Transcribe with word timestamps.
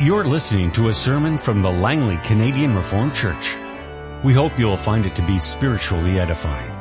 You're 0.00 0.24
listening 0.24 0.72
to 0.72 0.88
a 0.88 0.92
sermon 0.92 1.38
from 1.38 1.62
the 1.62 1.70
Langley 1.70 2.16
Canadian 2.16 2.74
Reformed 2.74 3.14
Church. 3.14 3.56
We 4.24 4.34
hope 4.34 4.58
you'll 4.58 4.76
find 4.76 5.06
it 5.06 5.14
to 5.14 5.24
be 5.24 5.38
spiritually 5.38 6.18
edifying. 6.18 6.72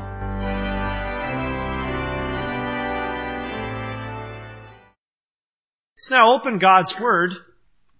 Let's 5.95 6.09
now 6.09 6.33
open 6.33 6.57
God's 6.57 6.99
Word, 6.99 7.35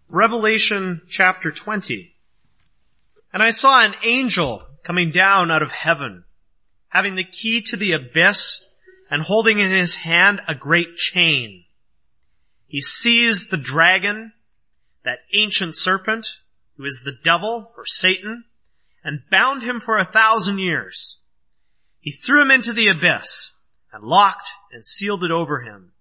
Revelation 0.10 1.04
chapter 1.08 1.52
20. 1.52 2.16
And 3.32 3.44
I 3.44 3.52
saw 3.52 3.86
an 3.86 3.94
angel 4.04 4.64
coming 4.82 5.12
down 5.12 5.52
out 5.52 5.62
of 5.62 5.72
heaven, 5.72 6.24
having 6.88 7.14
the 7.14 7.24
key 7.24 7.62
to 7.62 7.78
the 7.78 7.92
abyss 7.92 8.68
and 9.12 9.22
holding 9.22 9.60
in 9.60 9.70
his 9.70 9.94
hand 9.94 10.42
a 10.48 10.56
great 10.56 10.96
chain. 10.96 11.66
He 12.66 12.82
seized 12.82 13.52
the 13.52 13.58
dragon, 13.58 14.34
that 15.04 15.20
ancient 15.34 15.76
serpent, 15.76 16.28
who 16.78 16.86
is 16.86 17.02
the 17.04 17.18
devil 17.24 17.72
or 17.78 17.86
Satan, 17.86 18.46
and 19.04 19.24
bound 19.30 19.64
him 19.64 19.80
for 19.80 19.98
a 19.98 20.06
thousand 20.06 20.60
years. 20.60 21.20
He 22.00 22.12
threw 22.12 22.42
him 22.42 22.52
into 22.52 22.74
the 22.74 22.88
abyss 22.88 23.58
and 23.92 24.04
locked 24.04 24.52
and 24.72 24.86
sealed 24.86 25.24
it 25.24 25.32
over 25.32 25.62
him 25.62 25.92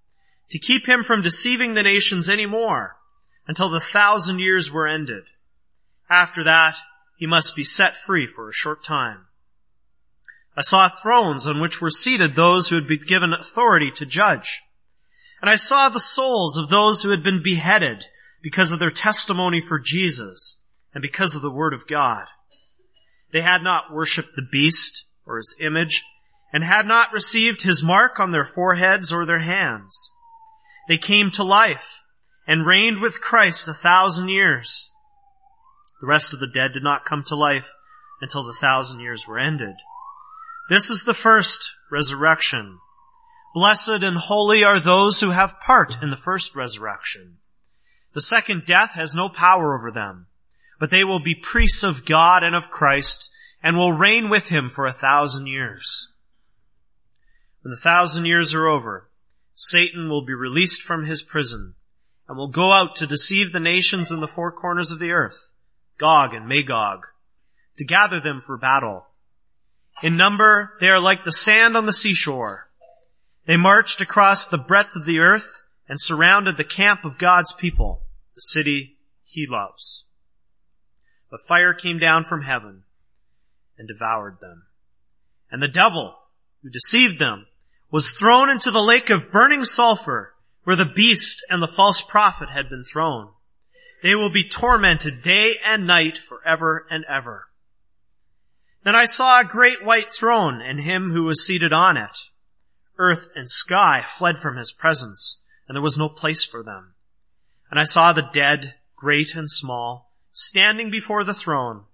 to 0.51 0.59
keep 0.59 0.87
him 0.87 1.03
from 1.03 1.23
deceiving 1.23 1.75
the 1.75 1.83
nations 1.83 2.29
any 2.29 2.47
more 2.47 2.97
until 3.47 3.71
the 3.71 3.81
thousand 3.81 4.39
years 4.39 4.71
were 4.71 4.87
ended. 4.87 5.25
After 6.09 6.45
that, 6.45 6.77
he 7.17 7.27
must 7.27 7.57
be 7.57 7.65
set 7.65 7.97
free 7.97 8.27
for 8.27 8.49
a 8.49 8.53
short 8.53 8.85
time. 8.85 9.27
I 10.57 10.63
saw 10.63 10.89
thrones 10.89 11.47
on 11.47 11.61
which 11.61 11.81
were 11.81 11.91
seated 11.91 12.35
those 12.35 12.69
who 12.69 12.77
had 12.77 12.87
been 12.87 13.05
given 13.07 13.33
authority 13.33 13.91
to 13.93 14.05
judge. 14.05 14.63
And 15.41 15.49
I 15.49 15.57
saw 15.57 15.89
the 15.89 16.01
souls 16.01 16.59
of 16.59 16.69
those 16.69 17.03
who 17.03 17.11
had 17.11 17.23
been 17.23 17.43
beheaded 17.43 18.05
because 18.43 18.73
of 18.73 18.79
their 18.79 18.91
testimony 18.91 19.61
for 19.61 19.79
Jesus 19.79 20.61
and 20.95 21.01
because 21.01 21.35
of 21.35 21.43
the 21.43 21.51
word 21.51 21.73
of 21.73 21.87
God. 21.87 22.27
They 23.33 23.43
had 23.43 23.63
not 23.63 23.93
worshipped 23.93 24.37
the 24.37 24.47
beast 24.51 25.07
or 25.27 25.37
his 25.37 25.57
image 25.61 26.05
and 26.53 26.65
had 26.65 26.87
not 26.87 27.13
received 27.13 27.63
his 27.63 27.83
mark 27.83 28.21
on 28.21 28.33
their 28.33 28.45
foreheads 28.45 29.13
or 29.13 29.25
their 29.25 29.39
hands. 29.39 30.11
They 30.89 30.99
came 30.99 31.31
to 31.33 31.45
life 31.45 32.03
and 32.47 32.67
reigned 32.67 33.01
with 33.01 33.21
Christ 33.21 33.69
a 33.69 33.73
thousand 33.73 34.29
years. 34.29 34.91
The 36.01 36.09
rest 36.09 36.35
of 36.35 36.41
the 36.41 36.49
dead 36.49 36.73
did 36.73 36.83
not 36.83 37.05
come 37.05 37.23
to 37.29 37.37
life 37.37 37.73
until 38.21 38.45
the 38.45 38.57
thousand 38.61 39.01
years 39.01 39.27
were 39.27 39.39
ended. 39.39 39.77
This 40.69 40.91
is 40.91 41.05
the 41.05 41.15
first 41.15 41.71
resurrection. 41.91 42.79
Blessed 43.55 44.03
and 44.03 44.17
holy 44.17 44.65
are 44.65 44.81
those 44.81 45.21
who 45.21 45.31
have 45.31 45.61
part 45.61 46.03
in 46.03 46.11
the 46.11 46.17
first 46.17 46.55
resurrection. 46.57 47.39
The 48.15 48.21
second 48.21 48.65
death 48.67 48.93
has 48.93 49.15
no 49.15 49.29
power 49.29 49.75
over 49.75 49.91
them, 49.91 50.27
but 50.79 50.91
they 50.91 51.05
will 51.05 51.21
be 51.21 51.35
priests 51.35 51.83
of 51.83 52.05
God 52.05 52.43
and 52.43 52.55
of 52.55 52.71
Christ 52.71 53.33
and 53.63 53.77
will 53.77 53.93
reign 53.93 54.29
with 54.29 54.49
him 54.49 54.69
for 54.69 54.87
a 54.87 54.93
thousand 54.93 55.47
years. 55.47 56.13
When 57.63 57.71
the 57.71 57.81
thousand 57.81 58.27
years 58.27 58.53
are 58.53 58.67
over, 58.67 59.09
Satan 59.55 60.09
will 60.09 60.25
be 60.25 60.35
released 60.35 60.83
from 60.83 61.07
his 61.07 61.23
prison 61.23 61.75
and 62.29 62.37
will 62.37 62.49
go 62.49 62.73
out 62.73 62.97
to 62.97 63.07
deceive 63.07 63.53
the 63.53 63.61
nations 63.61 64.11
in 64.11 64.21
the 64.21 64.29
four 64.29 64.51
corners 64.53 64.91
of 64.91 64.99
the 64.99 65.13
earth, 65.13 65.55
Gog 65.99 66.35
and 66.35 66.49
Magog, 66.49 67.07
to 67.77 67.85
gather 67.85 68.21
them 68.21 68.43
for 68.45 68.57
battle. 68.57 69.07
In 70.03 70.17
number, 70.17 70.73
they 70.81 70.89
are 70.89 71.01
like 71.01 71.25
the 71.25 71.33
sand 71.33 71.77
on 71.77 71.87
the 71.87 71.93
seashore. 71.93 72.69
They 73.47 73.57
marched 73.57 74.01
across 74.01 74.47
the 74.47 74.59
breadth 74.59 74.97
of 74.97 75.05
the 75.05 75.19
earth 75.19 75.63
and 75.89 76.01
surrounded 76.01 76.57
the 76.57 76.65
camp 76.65 77.05
of 77.05 77.19
God's 77.19 77.55
people, 77.55 78.02
the 78.35 78.41
city 78.41 78.99
he 79.25 79.47
loves. 79.49 80.05
But 81.31 81.41
fire 81.49 81.75
came 81.75 81.99
down 81.99 82.25
from 82.25 82.43
heaven 82.43 82.85
and 83.79 83.89
devoured 83.89 84.39
them. 84.41 84.65
And 85.51 85.63
the 85.63 85.69
devil, 85.69 86.15
who 86.63 86.71
deceived 86.71 87.19
them, 87.19 87.47
was 87.91 88.11
thrown 88.11 88.49
into 88.49 88.71
the 88.71 88.83
lake 88.83 89.11
of 89.11 89.31
burning 89.31 89.65
sulfur 89.65 90.35
where 90.65 90.77
the 90.77 90.85
beast 90.85 91.45
and 91.51 91.63
the 91.63 91.69
false 91.69 92.03
prophet 92.03 92.49
had 92.51 92.69
been 92.69 92.85
thrown. 92.85 93.31
They 94.03 94.15
will 94.15 94.31
be 94.31 94.49
tormented 94.49 95.23
day 95.23 95.55
and 95.65 95.87
night 95.87 96.19
forever 96.19 96.87
and 96.91 97.05
ever. 97.09 97.49
Then 98.85 98.97
I 98.97 99.05
saw 99.05 99.41
a 99.41 99.45
great 99.45 99.85
white 99.85 100.11
throne 100.11 100.61
and 100.61 100.81
him 100.81 101.11
who 101.11 101.25
was 101.25 101.47
seated 101.47 101.73
on 101.73 101.97
it. 101.97 102.19
Earth 102.99 103.31
and 103.35 103.49
sky 103.49 104.05
fled 104.07 104.39
from 104.39 104.57
his 104.57 104.73
presence, 104.73 105.43
and 105.67 105.77
there 105.77 105.83
was 105.83 105.99
no 105.99 106.09
place 106.09 106.45
for 106.45 106.63
them. 106.63 106.92
And 107.73 107.81
I 107.81 107.85
saw 107.85 108.13
the 108.13 108.29
dead, 108.35 108.75
great 108.97 109.35
and 109.35 109.51
small, 109.51 110.13
standing 110.31 110.91
before 110.91 111.25
the 111.25 111.33
throne, 111.33 111.85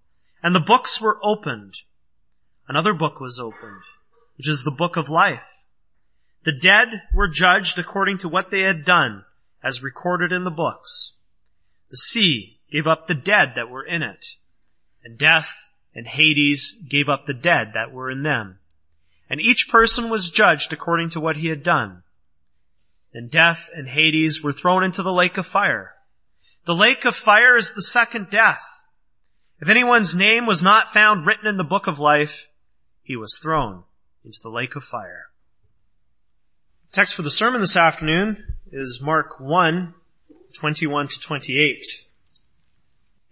and 0.42 0.52
the 0.52 0.58
books 0.58 1.00
were 1.00 1.20
opened. 1.22 1.74
Another 2.66 2.92
book 2.92 3.20
was 3.20 3.38
opened, 3.38 3.82
which 4.36 4.48
is 4.48 4.64
the 4.64 4.72
book 4.72 4.96
of 4.96 5.08
life. 5.08 5.62
The 6.44 6.50
dead 6.50 6.88
were 7.14 7.28
judged 7.28 7.78
according 7.78 8.18
to 8.18 8.28
what 8.28 8.50
they 8.50 8.62
had 8.62 8.84
done, 8.84 9.24
as 9.62 9.80
recorded 9.80 10.32
in 10.32 10.42
the 10.42 10.50
books. 10.50 11.14
The 11.90 11.96
sea 11.96 12.58
gave 12.72 12.88
up 12.88 13.06
the 13.06 13.14
dead 13.14 13.52
that 13.54 13.70
were 13.70 13.86
in 13.86 14.02
it, 14.02 14.34
and 15.04 15.16
death 15.16 15.68
and 15.94 16.08
Hades 16.08 16.72
gave 16.88 17.08
up 17.08 17.26
the 17.26 17.34
dead 17.34 17.70
that 17.74 17.92
were 17.92 18.10
in 18.10 18.24
them. 18.24 18.58
And 19.30 19.40
each 19.40 19.68
person 19.70 20.10
was 20.10 20.28
judged 20.28 20.72
according 20.72 21.10
to 21.10 21.20
what 21.20 21.36
he 21.36 21.50
had 21.50 21.62
done. 21.62 22.02
And 23.12 23.30
death 23.30 23.70
and 23.74 23.88
Hades 23.88 24.42
were 24.42 24.52
thrown 24.52 24.84
into 24.84 25.02
the 25.02 25.12
lake 25.12 25.38
of 25.38 25.46
fire. 25.46 25.94
The 26.66 26.74
lake 26.74 27.04
of 27.04 27.16
fire 27.16 27.56
is 27.56 27.72
the 27.72 27.82
second 27.82 28.28
death. 28.30 28.64
If 29.60 29.68
anyone's 29.68 30.14
name 30.14 30.46
was 30.46 30.62
not 30.62 30.92
found 30.92 31.26
written 31.26 31.46
in 31.46 31.56
the 31.56 31.64
book 31.64 31.86
of 31.86 31.98
life, 31.98 32.48
he 33.02 33.16
was 33.16 33.38
thrown 33.42 33.84
into 34.24 34.38
the 34.42 34.50
lake 34.50 34.76
of 34.76 34.84
fire. 34.84 35.26
Text 36.92 37.14
for 37.14 37.22
the 37.22 37.30
sermon 37.30 37.60
this 37.60 37.76
afternoon 37.76 38.54
is 38.70 39.00
Mark 39.02 39.40
1, 39.40 39.94
21 40.54 41.08
to 41.08 41.20
28. 41.20 41.84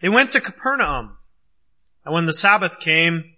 They 0.00 0.08
went 0.08 0.32
to 0.32 0.40
Capernaum, 0.40 1.18
and 2.04 2.14
when 2.14 2.26
the 2.26 2.32
Sabbath 2.32 2.80
came, 2.80 3.34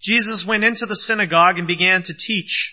Jesus 0.00 0.46
went 0.46 0.64
into 0.64 0.86
the 0.86 0.96
synagogue 0.96 1.58
and 1.58 1.66
began 1.66 2.02
to 2.04 2.14
teach. 2.14 2.72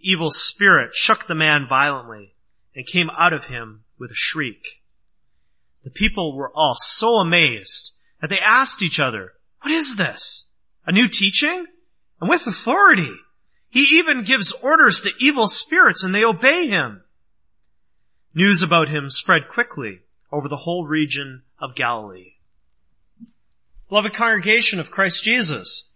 Evil 0.00 0.30
spirit 0.30 0.94
shook 0.94 1.26
the 1.26 1.34
man 1.34 1.66
violently 1.68 2.34
and 2.74 2.86
came 2.86 3.10
out 3.10 3.32
of 3.32 3.46
him 3.46 3.84
with 3.98 4.10
a 4.10 4.14
shriek. 4.14 4.82
The 5.84 5.90
people 5.90 6.36
were 6.36 6.52
all 6.54 6.74
so 6.74 7.16
amazed 7.16 7.92
that 8.20 8.30
they 8.30 8.38
asked 8.38 8.82
each 8.82 9.00
other, 9.00 9.34
what 9.62 9.70
is 9.70 9.96
this? 9.96 10.50
A 10.86 10.92
new 10.92 11.08
teaching? 11.08 11.66
And 12.20 12.30
with 12.30 12.46
authority. 12.46 13.14
He 13.68 13.98
even 13.98 14.24
gives 14.24 14.52
orders 14.52 15.02
to 15.02 15.12
evil 15.18 15.48
spirits 15.48 16.02
and 16.02 16.14
they 16.14 16.24
obey 16.24 16.66
him. 16.66 17.02
News 18.34 18.62
about 18.62 18.88
him 18.88 19.08
spread 19.08 19.48
quickly 19.48 20.00
over 20.30 20.48
the 20.48 20.56
whole 20.56 20.86
region 20.86 21.42
of 21.58 21.74
Galilee. 21.74 22.34
Beloved 23.88 24.12
congregation 24.12 24.80
of 24.80 24.90
Christ 24.90 25.22
Jesus, 25.22 25.92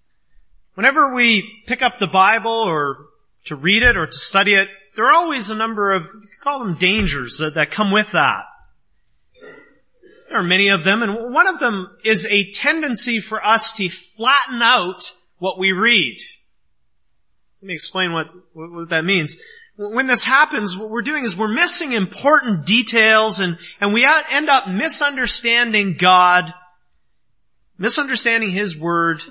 whenever 0.75 1.13
we 1.13 1.63
pick 1.67 1.83
up 1.83 1.99
the 1.99 2.07
Bible 2.07 2.51
or 2.51 3.07
to 3.51 3.57
read 3.57 3.83
it 3.83 3.97
or 3.97 4.07
to 4.07 4.19
study 4.19 4.55
it, 4.55 4.69
there 4.97 5.07
are 5.07 5.13
always 5.13 5.51
a 5.51 5.55
number 5.55 5.93
of, 5.93 6.05
you 6.05 6.21
could 6.21 6.41
call 6.41 6.61
them 6.61 6.77
dangers 6.77 7.39
that, 7.39 7.55
that 7.55 7.71
come 7.71 7.91
with 7.93 8.13
that. 8.13 8.45
There 10.29 10.39
are 10.39 10.45
many 10.45 10.69
of 10.69 10.85
them, 10.85 11.03
and 11.03 11.35
one 11.35 11.49
of 11.49 11.59
them 11.59 11.91
is 12.05 12.25
a 12.27 12.51
tendency 12.53 13.19
for 13.19 13.45
us 13.45 13.73
to 13.75 13.89
flatten 13.89 14.63
out 14.63 15.13
what 15.39 15.59
we 15.59 15.73
read. 15.73 16.21
Let 17.61 17.67
me 17.67 17.75
explain 17.75 18.13
what, 18.13 18.27
what 18.53 18.91
that 18.91 19.05
means. 19.05 19.37
When 19.77 20.07
this 20.07 20.23
happens, 20.23 20.77
what 20.77 20.91
we're 20.91 21.03
doing 21.03 21.25
is 21.25 21.37
we're 21.37 21.49
missing 21.49 21.91
important 21.91 22.67
details 22.67 23.41
and, 23.41 23.59
and 23.81 23.93
we 23.93 24.07
end 24.31 24.49
up 24.49 24.69
misunderstanding 24.69 25.97
God, 25.99 26.55
misunderstanding 27.79 28.51
His 28.51 28.79
Word, 28.79 29.23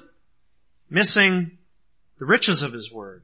missing 0.89 1.57
the 2.17 2.25
riches 2.25 2.61
of 2.61 2.73
His 2.73 2.91
Word. 2.91 3.23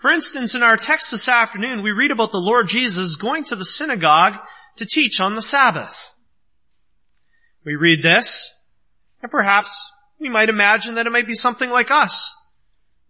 For 0.00 0.10
instance, 0.10 0.54
in 0.54 0.62
our 0.62 0.78
text 0.78 1.10
this 1.10 1.28
afternoon, 1.28 1.82
we 1.82 1.90
read 1.90 2.10
about 2.10 2.32
the 2.32 2.38
Lord 2.38 2.68
Jesus 2.68 3.16
going 3.16 3.44
to 3.44 3.56
the 3.56 3.66
synagogue 3.66 4.38
to 4.76 4.86
teach 4.86 5.20
on 5.20 5.34
the 5.34 5.42
Sabbath. 5.42 6.14
We 7.66 7.74
read 7.74 8.02
this, 8.02 8.58
and 9.20 9.30
perhaps 9.30 9.92
we 10.18 10.30
might 10.30 10.48
imagine 10.48 10.94
that 10.94 11.06
it 11.06 11.12
might 11.12 11.26
be 11.26 11.34
something 11.34 11.68
like 11.68 11.90
us, 11.90 12.34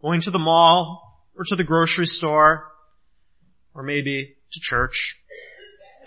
going 0.03 0.21
to 0.23 0.33
the 0.33 0.41
mall, 0.41 1.23
or 1.39 1.45
to 1.45 1.55
the 1.55 1.63
grocery 1.63 2.07
store, 2.07 2.73
or 3.73 3.85
maybe 3.85 4.35
to 4.51 4.59
church. 4.61 5.17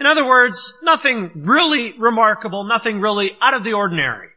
In 0.02 0.06
other 0.06 0.28
words, 0.28 0.78
nothing 0.84 1.32
really 1.34 1.98
remarkable, 1.98 2.66
nothing 2.66 3.00
really 3.00 3.32
out 3.42 3.54
of 3.54 3.64
the 3.64 3.72
ordinary. 3.72 4.32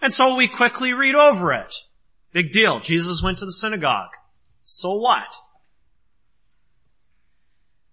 And 0.00 0.12
so 0.12 0.36
we 0.36 0.46
quickly 0.46 0.92
read 0.92 1.16
over 1.16 1.52
it. 1.52 1.74
Big 2.32 2.52
deal. 2.52 2.78
Jesus 2.78 3.20
went 3.20 3.38
to 3.38 3.46
the 3.46 3.52
synagogue. 3.52 4.10
So 4.72 4.94
what? 4.94 5.36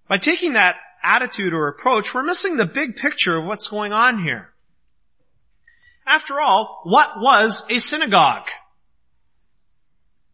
By 0.08 0.20
taking 0.20 0.54
that 0.54 0.78
attitude 1.02 1.52
or 1.52 1.68
approach, 1.68 2.14
we're 2.14 2.22
missing 2.22 2.56
the 2.56 2.68
big 2.68 2.98
picture 2.98 3.36
of 3.36 3.46
what's 3.46 3.68
going 3.68 3.94
on 3.94 4.22
here. 4.22 4.54
After 6.06 6.40
all, 6.40 6.82
what 6.84 7.20
was 7.20 7.66
a 7.72 7.80
synagogue? 7.80 8.48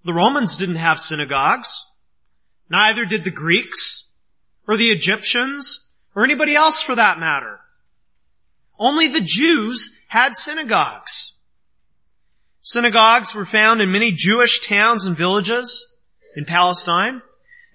The 0.04 0.14
Romans 0.14 0.58
didn't 0.58 0.76
have 0.76 1.00
synagogues. 1.00 1.90
Neither 2.70 3.06
did 3.06 3.24
the 3.24 3.32
Greeks 3.32 4.12
or 4.68 4.76
the 4.76 4.92
Egyptians 4.92 5.92
or 6.14 6.26
anybody 6.26 6.56
else 6.56 6.82
for 6.82 6.94
that 6.94 7.20
matter. 7.20 7.62
Only 8.78 9.08
the 9.08 9.22
Jews 9.22 9.98
had 10.10 10.36
synagogues. 10.36 11.40
Synagogues 12.60 13.34
were 13.34 13.46
found 13.46 13.80
in 13.80 13.94
many 13.94 14.12
Jewish 14.12 14.60
towns 14.60 15.06
and 15.06 15.16
villages 15.16 15.93
in 16.36 16.46
Palestine. 16.46 17.22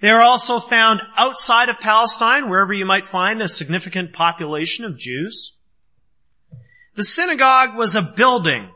They 0.00 0.10
are 0.10 0.22
also 0.22 0.60
found 0.60 1.00
outside 1.16 1.68
of 1.68 1.80
Palestine, 1.80 2.48
wherever 2.48 2.72
you 2.72 2.86
might 2.86 3.06
find 3.06 3.42
a 3.42 3.48
significant 3.48 4.12
population 4.12 4.84
of 4.84 4.98
Jews. 4.98 5.54
The 6.94 7.04
synagogue 7.04 7.76
was 7.76 7.94
a 7.94 8.02
building 8.02 8.70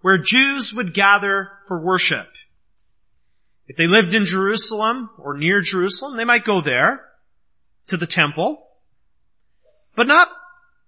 where 0.00 0.18
Jews 0.18 0.72
would 0.74 0.94
gather 0.94 1.50
for 1.66 1.80
worship. 1.80 2.28
If 3.66 3.76
they 3.76 3.86
lived 3.86 4.14
in 4.14 4.26
Jerusalem 4.26 5.10
or 5.18 5.36
near 5.36 5.60
Jerusalem, 5.60 6.16
they 6.16 6.24
might 6.24 6.44
go 6.44 6.60
there 6.60 7.04
to 7.88 7.96
the 7.96 8.06
temple. 8.06 8.66
But 9.94 10.06
not 10.06 10.30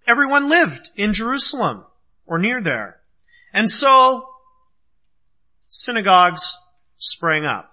everyone 0.07 0.49
lived 0.49 0.91
in 0.97 1.13
Jerusalem 1.13 1.85
or 2.27 2.39
near 2.39 2.61
there. 2.61 3.01
And 3.53 3.71
so 3.71 4.29
synagogues 5.67 6.55
sprang 6.99 7.45
up. 7.45 7.73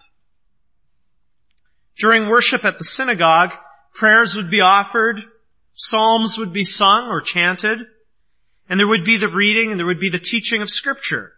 During 1.97 2.27
worship 2.27 2.65
at 2.65 2.77
the 2.77 2.83
synagogue, 2.83 3.53
prayers 3.93 4.35
would 4.35 4.49
be 4.49 4.61
offered, 4.61 5.23
psalms 5.73 6.37
would 6.37 6.51
be 6.51 6.63
sung 6.63 7.07
or 7.07 7.21
chanted, 7.21 7.79
and 8.69 8.79
there 8.79 8.87
would 8.87 9.05
be 9.05 9.17
the 9.17 9.29
reading 9.29 9.71
and 9.71 9.79
there 9.79 9.87
would 9.87 9.99
be 9.99 10.09
the 10.09 10.19
teaching 10.19 10.61
of 10.61 10.69
scripture. 10.69 11.33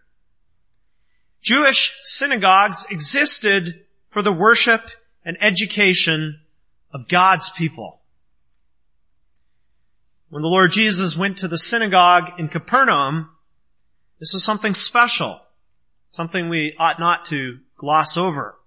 Jewish 1.40 1.96
synagogues 2.02 2.86
existed 2.90 3.84
for 4.10 4.22
the 4.22 4.32
worship 4.32 4.82
and 5.24 5.36
education 5.40 6.40
of 6.92 7.08
God's 7.08 7.50
people. 7.50 8.00
When 10.30 10.42
the 10.42 10.48
Lord 10.48 10.72
Jesus 10.72 11.16
went 11.16 11.38
to 11.38 11.48
the 11.48 11.58
synagogue 11.58 12.32
in 12.38 12.48
Capernaum, 12.48 13.30
this 14.18 14.32
was 14.32 14.44
something 14.44 14.74
special, 14.74 15.40
something 16.10 16.48
we 16.48 16.74
ought 16.78 16.98
not 16.98 17.26
to 17.26 17.58
gloss 17.76 18.16
over. 18.16 18.57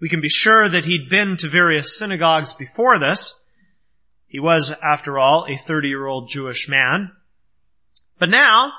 We 0.00 0.08
can 0.08 0.20
be 0.20 0.28
sure 0.28 0.68
that 0.68 0.84
he'd 0.84 1.08
been 1.08 1.36
to 1.38 1.48
various 1.48 1.98
synagogues 1.98 2.52
before 2.54 2.98
this. 2.98 3.42
He 4.26 4.38
was, 4.38 4.74
after 4.82 5.18
all, 5.18 5.46
a 5.48 5.56
30 5.56 5.88
year 5.88 6.06
old 6.06 6.28
Jewish 6.28 6.68
man. 6.68 7.12
But 8.18 8.28
now, 8.28 8.72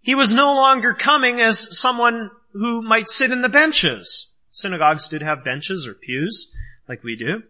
he 0.00 0.14
was 0.14 0.32
no 0.32 0.54
longer 0.54 0.94
coming 0.94 1.40
as 1.40 1.78
someone 1.78 2.30
who 2.52 2.82
might 2.82 3.08
sit 3.08 3.30
in 3.30 3.42
the 3.42 3.48
benches. 3.48 4.32
Synagogues 4.50 5.08
did 5.08 5.22
have 5.22 5.44
benches 5.44 5.86
or 5.86 5.94
pews, 5.94 6.54
like 6.88 7.04
we 7.04 7.16
do. 7.16 7.42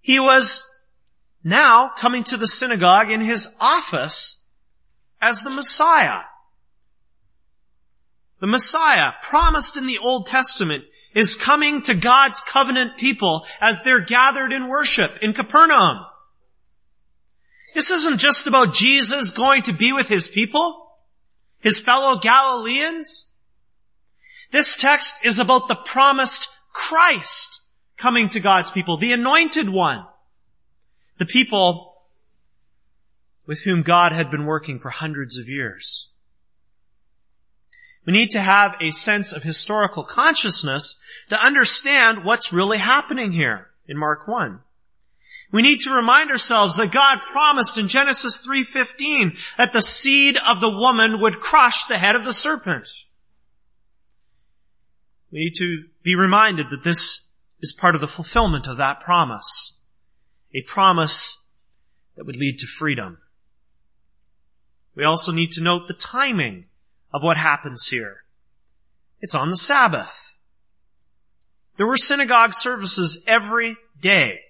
He 0.00 0.20
was 0.20 0.62
now 1.42 1.90
coming 1.96 2.24
to 2.24 2.36
the 2.36 2.46
synagogue 2.46 3.10
in 3.10 3.20
his 3.20 3.54
office 3.60 4.44
as 5.20 5.42
the 5.42 5.50
Messiah. 5.50 6.22
The 8.40 8.46
Messiah, 8.46 9.12
promised 9.22 9.76
in 9.76 9.86
the 9.86 9.98
Old 9.98 10.26
Testament, 10.26 10.84
is 11.14 11.36
coming 11.36 11.82
to 11.82 11.94
God's 11.94 12.40
covenant 12.40 12.96
people 12.96 13.46
as 13.60 13.82
they're 13.82 14.04
gathered 14.04 14.52
in 14.52 14.68
worship 14.68 15.18
in 15.22 15.32
Capernaum. 15.32 16.04
This 17.74 17.90
isn't 17.90 18.18
just 18.18 18.46
about 18.46 18.74
Jesus 18.74 19.30
going 19.30 19.62
to 19.62 19.72
be 19.72 19.92
with 19.92 20.08
his 20.08 20.28
people, 20.28 20.92
his 21.60 21.80
fellow 21.80 22.18
Galileans. 22.18 23.30
This 24.50 24.76
text 24.76 25.24
is 25.24 25.40
about 25.40 25.68
the 25.68 25.74
promised 25.74 26.50
Christ 26.72 27.68
coming 27.96 28.28
to 28.30 28.40
God's 28.40 28.70
people, 28.70 28.96
the 28.96 29.12
anointed 29.12 29.68
one, 29.68 30.04
the 31.18 31.26
people 31.26 31.94
with 33.46 33.62
whom 33.62 33.82
God 33.82 34.12
had 34.12 34.30
been 34.30 34.46
working 34.46 34.78
for 34.78 34.90
hundreds 34.90 35.38
of 35.38 35.48
years. 35.48 36.10
We 38.06 38.12
need 38.12 38.30
to 38.30 38.40
have 38.40 38.74
a 38.80 38.90
sense 38.90 39.32
of 39.32 39.42
historical 39.42 40.04
consciousness 40.04 40.98
to 41.30 41.42
understand 41.42 42.24
what's 42.24 42.52
really 42.52 42.78
happening 42.78 43.32
here 43.32 43.70
in 43.86 43.96
Mark 43.96 44.28
1. 44.28 44.60
We 45.52 45.62
need 45.62 45.80
to 45.80 45.94
remind 45.94 46.30
ourselves 46.30 46.76
that 46.76 46.90
God 46.90 47.20
promised 47.20 47.78
in 47.78 47.88
Genesis 47.88 48.44
3.15 48.44 49.38
that 49.56 49.72
the 49.72 49.82
seed 49.82 50.36
of 50.48 50.60
the 50.60 50.68
woman 50.70 51.20
would 51.20 51.40
crush 51.40 51.84
the 51.84 51.96
head 51.96 52.16
of 52.16 52.24
the 52.24 52.32
serpent. 52.32 52.88
We 55.30 55.44
need 55.44 55.54
to 55.58 55.84
be 56.02 56.14
reminded 56.14 56.70
that 56.70 56.84
this 56.84 57.28
is 57.60 57.72
part 57.72 57.94
of 57.94 58.00
the 58.00 58.08
fulfillment 58.08 58.66
of 58.66 58.78
that 58.78 59.00
promise. 59.00 59.78
A 60.54 60.62
promise 60.62 61.44
that 62.16 62.26
would 62.26 62.36
lead 62.36 62.58
to 62.58 62.66
freedom. 62.66 63.18
We 64.94 65.04
also 65.04 65.32
need 65.32 65.52
to 65.52 65.62
note 65.62 65.88
the 65.88 65.94
timing 65.94 66.66
of 67.14 67.22
what 67.22 67.36
happens 67.36 67.86
here. 67.86 68.24
It's 69.20 69.36
on 69.36 69.48
the 69.48 69.56
Sabbath. 69.56 70.36
There 71.76 71.86
were 71.86 71.96
synagogue 71.96 72.52
services 72.52 73.22
every 73.28 73.76
day. 74.00 74.40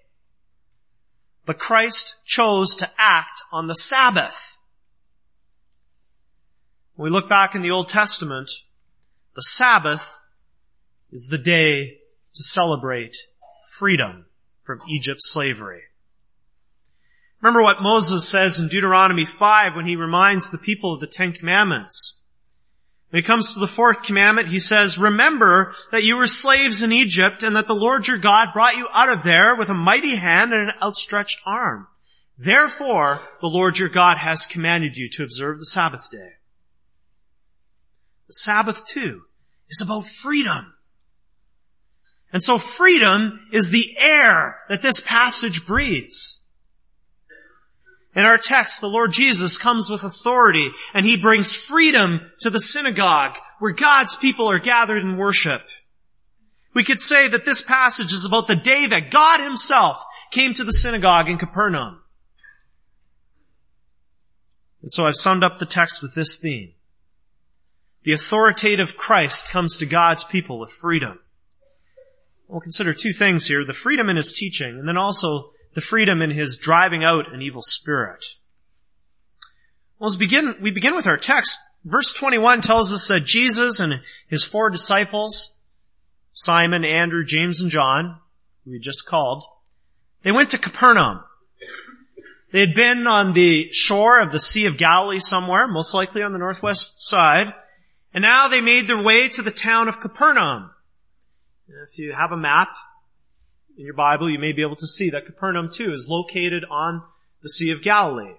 But 1.44 1.58
Christ 1.58 2.24
chose 2.24 2.74
to 2.76 2.90
act 2.96 3.42
on 3.52 3.66
the 3.66 3.74
Sabbath. 3.74 4.56
When 6.96 7.04
we 7.04 7.10
look 7.10 7.28
back 7.28 7.54
in 7.54 7.60
the 7.60 7.70
Old 7.70 7.88
Testament, 7.88 8.50
the 9.34 9.42
Sabbath 9.42 10.22
is 11.12 11.28
the 11.28 11.38
day 11.38 11.98
to 12.32 12.42
celebrate 12.42 13.16
freedom 13.78 14.24
from 14.62 14.80
Egypt's 14.88 15.30
slavery. 15.30 15.82
Remember 17.42 17.62
what 17.62 17.82
Moses 17.82 18.26
says 18.26 18.58
in 18.58 18.68
Deuteronomy 18.68 19.26
5 19.26 19.76
when 19.76 19.86
he 19.86 19.96
reminds 19.96 20.50
the 20.50 20.56
people 20.56 20.94
of 20.94 21.00
the 21.00 21.06
Ten 21.06 21.32
Commandments. 21.32 22.22
When 23.14 23.22
it 23.22 23.26
comes 23.26 23.52
to 23.52 23.60
the 23.60 23.68
fourth 23.68 24.02
commandment, 24.02 24.48
he 24.48 24.58
says, 24.58 24.98
remember 24.98 25.76
that 25.92 26.02
you 26.02 26.16
were 26.16 26.26
slaves 26.26 26.82
in 26.82 26.90
Egypt 26.90 27.44
and 27.44 27.54
that 27.54 27.68
the 27.68 27.72
Lord 27.72 28.08
your 28.08 28.18
God 28.18 28.48
brought 28.52 28.76
you 28.76 28.88
out 28.92 29.08
of 29.08 29.22
there 29.22 29.54
with 29.54 29.68
a 29.68 29.72
mighty 29.72 30.16
hand 30.16 30.52
and 30.52 30.62
an 30.62 30.74
outstretched 30.82 31.38
arm. 31.46 31.86
Therefore, 32.36 33.22
the 33.40 33.46
Lord 33.46 33.78
your 33.78 33.88
God 33.88 34.18
has 34.18 34.46
commanded 34.46 34.96
you 34.96 35.08
to 35.10 35.22
observe 35.22 35.60
the 35.60 35.64
Sabbath 35.64 36.10
day. 36.10 36.30
The 38.26 38.34
Sabbath 38.34 38.84
too 38.84 39.22
is 39.68 39.80
about 39.80 40.06
freedom. 40.06 40.74
And 42.32 42.42
so 42.42 42.58
freedom 42.58 43.46
is 43.52 43.70
the 43.70 43.96
air 43.96 44.56
that 44.68 44.82
this 44.82 45.00
passage 45.00 45.64
breathes. 45.64 46.42
In 48.14 48.24
our 48.24 48.38
text, 48.38 48.80
the 48.80 48.88
Lord 48.88 49.12
Jesus 49.12 49.58
comes 49.58 49.90
with 49.90 50.04
authority 50.04 50.70
and 50.92 51.04
he 51.04 51.16
brings 51.16 51.52
freedom 51.52 52.20
to 52.40 52.50
the 52.50 52.60
synagogue 52.60 53.36
where 53.58 53.72
God's 53.72 54.14
people 54.14 54.48
are 54.48 54.60
gathered 54.60 55.02
in 55.02 55.16
worship. 55.16 55.62
We 56.74 56.84
could 56.84 57.00
say 57.00 57.28
that 57.28 57.44
this 57.44 57.62
passage 57.62 58.12
is 58.12 58.24
about 58.24 58.46
the 58.46 58.56
day 58.56 58.86
that 58.86 59.10
God 59.10 59.40
himself 59.42 60.04
came 60.30 60.54
to 60.54 60.64
the 60.64 60.72
synagogue 60.72 61.28
in 61.28 61.38
Capernaum. 61.38 62.02
And 64.82 64.92
so 64.92 65.06
I've 65.06 65.16
summed 65.16 65.42
up 65.42 65.58
the 65.58 65.66
text 65.66 66.02
with 66.02 66.14
this 66.14 66.36
theme. 66.36 66.74
The 68.02 68.12
authoritative 68.12 68.96
Christ 68.96 69.50
comes 69.50 69.78
to 69.78 69.86
God's 69.86 70.24
people 70.24 70.58
with 70.58 70.70
freedom. 70.70 71.18
We'll 72.48 72.60
consider 72.60 72.92
two 72.92 73.12
things 73.12 73.46
here, 73.46 73.64
the 73.64 73.72
freedom 73.72 74.08
in 74.08 74.16
his 74.16 74.32
teaching 74.32 74.78
and 74.78 74.86
then 74.86 74.98
also 74.98 75.53
the 75.74 75.80
freedom 75.80 76.22
in 76.22 76.30
his 76.30 76.56
driving 76.56 77.04
out 77.04 77.32
an 77.32 77.42
evil 77.42 77.62
spirit. 77.62 78.24
Well, 79.98 80.08
as 80.08 80.16
begin, 80.16 80.56
we 80.60 80.70
begin 80.70 80.94
with 80.94 81.06
our 81.06 81.16
text. 81.16 81.58
Verse 81.84 82.12
21 82.12 82.60
tells 82.62 82.92
us 82.92 83.08
that 83.08 83.24
Jesus 83.24 83.80
and 83.80 84.00
his 84.26 84.44
four 84.44 84.70
disciples, 84.70 85.58
Simon, 86.32 86.84
Andrew, 86.84 87.24
James, 87.24 87.60
and 87.60 87.70
John, 87.70 88.18
who 88.64 88.72
we 88.72 88.78
just 88.78 89.06
called, 89.06 89.44
they 90.22 90.32
went 90.32 90.50
to 90.50 90.58
Capernaum. 90.58 91.22
They 92.52 92.60
had 92.60 92.74
been 92.74 93.06
on 93.06 93.32
the 93.32 93.70
shore 93.72 94.20
of 94.20 94.32
the 94.32 94.40
Sea 94.40 94.66
of 94.66 94.78
Galilee 94.78 95.18
somewhere, 95.18 95.66
most 95.66 95.92
likely 95.92 96.22
on 96.22 96.32
the 96.32 96.38
northwest 96.38 97.02
side, 97.02 97.52
and 98.14 98.22
now 98.22 98.48
they 98.48 98.60
made 98.60 98.86
their 98.86 99.02
way 99.02 99.28
to 99.28 99.42
the 99.42 99.50
town 99.50 99.88
of 99.88 100.00
Capernaum. 100.00 100.70
If 101.68 101.98
you 101.98 102.12
have 102.12 102.30
a 102.30 102.36
map 102.36 102.68
in 103.76 103.84
your 103.84 103.94
Bible, 103.94 104.30
you 104.30 104.38
may 104.38 104.52
be 104.52 104.62
able 104.62 104.76
to 104.76 104.86
see 104.86 105.10
that 105.10 105.26
Capernaum 105.26 105.70
too 105.70 105.90
is 105.92 106.08
located 106.08 106.64
on 106.70 107.02
the 107.42 107.48
Sea 107.48 107.70
of 107.70 107.82
Galilee. 107.82 108.34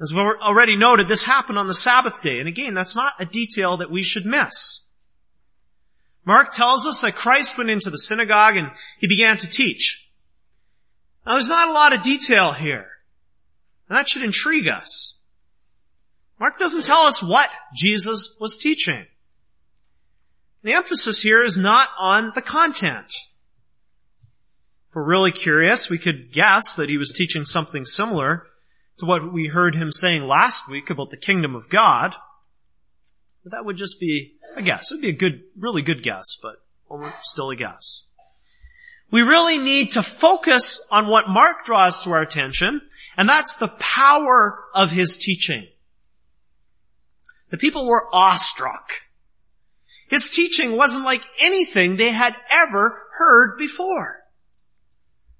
As 0.00 0.12
we've 0.12 0.22
already 0.22 0.76
noted, 0.76 1.08
this 1.08 1.24
happened 1.24 1.58
on 1.58 1.66
the 1.66 1.74
Sabbath 1.74 2.22
day, 2.22 2.38
and 2.38 2.48
again, 2.48 2.74
that's 2.74 2.94
not 2.94 3.14
a 3.18 3.24
detail 3.24 3.78
that 3.78 3.90
we 3.90 4.02
should 4.02 4.24
miss. 4.24 4.84
Mark 6.24 6.52
tells 6.52 6.86
us 6.86 7.00
that 7.00 7.16
Christ 7.16 7.56
went 7.56 7.70
into 7.70 7.90
the 7.90 7.98
synagogue 7.98 8.56
and 8.56 8.70
he 8.98 9.08
began 9.08 9.38
to 9.38 9.48
teach. 9.48 10.10
Now 11.24 11.32
there's 11.32 11.48
not 11.48 11.68
a 11.68 11.72
lot 11.72 11.94
of 11.94 12.02
detail 12.02 12.52
here. 12.52 12.86
And 13.88 13.96
that 13.96 14.08
should 14.08 14.22
intrigue 14.22 14.68
us. 14.68 15.18
Mark 16.38 16.58
doesn't 16.58 16.84
tell 16.84 17.02
us 17.02 17.22
what 17.22 17.48
Jesus 17.74 18.36
was 18.38 18.58
teaching. 18.58 19.06
The 20.62 20.74
emphasis 20.74 21.22
here 21.22 21.42
is 21.42 21.56
not 21.56 21.88
on 21.98 22.32
the 22.34 22.42
content. 22.42 23.12
If 24.88 24.94
we're 24.94 25.04
really 25.04 25.32
curious, 25.32 25.90
we 25.90 25.98
could 25.98 26.32
guess 26.32 26.74
that 26.76 26.88
he 26.88 26.96
was 26.96 27.12
teaching 27.12 27.44
something 27.44 27.84
similar 27.84 28.46
to 28.98 29.06
what 29.06 29.32
we 29.32 29.48
heard 29.48 29.74
him 29.74 29.92
saying 29.92 30.22
last 30.22 30.68
week 30.68 30.90
about 30.90 31.10
the 31.10 31.16
kingdom 31.16 31.54
of 31.54 31.68
God. 31.68 32.14
But 33.44 33.52
that 33.52 33.64
would 33.64 33.76
just 33.76 34.00
be 34.00 34.34
a 34.56 34.62
guess. 34.62 34.90
It 34.90 34.96
would 34.96 35.02
be 35.02 35.10
a 35.10 35.12
good, 35.12 35.42
really 35.56 35.82
good 35.82 36.02
guess, 36.02 36.36
but 36.42 36.56
still 37.22 37.50
a 37.50 37.56
guess. 37.56 38.06
We 39.10 39.22
really 39.22 39.58
need 39.58 39.92
to 39.92 40.02
focus 40.02 40.86
on 40.90 41.06
what 41.06 41.28
Mark 41.28 41.64
draws 41.64 42.02
to 42.02 42.12
our 42.12 42.20
attention, 42.22 42.82
and 43.16 43.28
that's 43.28 43.56
the 43.56 43.68
power 43.68 44.64
of 44.74 44.90
his 44.90 45.18
teaching. 45.18 45.66
The 47.50 47.56
people 47.56 47.86
were 47.86 48.08
awestruck. 48.12 48.92
His 50.08 50.30
teaching 50.30 50.76
wasn't 50.76 51.04
like 51.04 51.22
anything 51.40 51.96
they 51.96 52.10
had 52.10 52.36
ever 52.50 53.06
heard 53.12 53.56
before. 53.58 54.17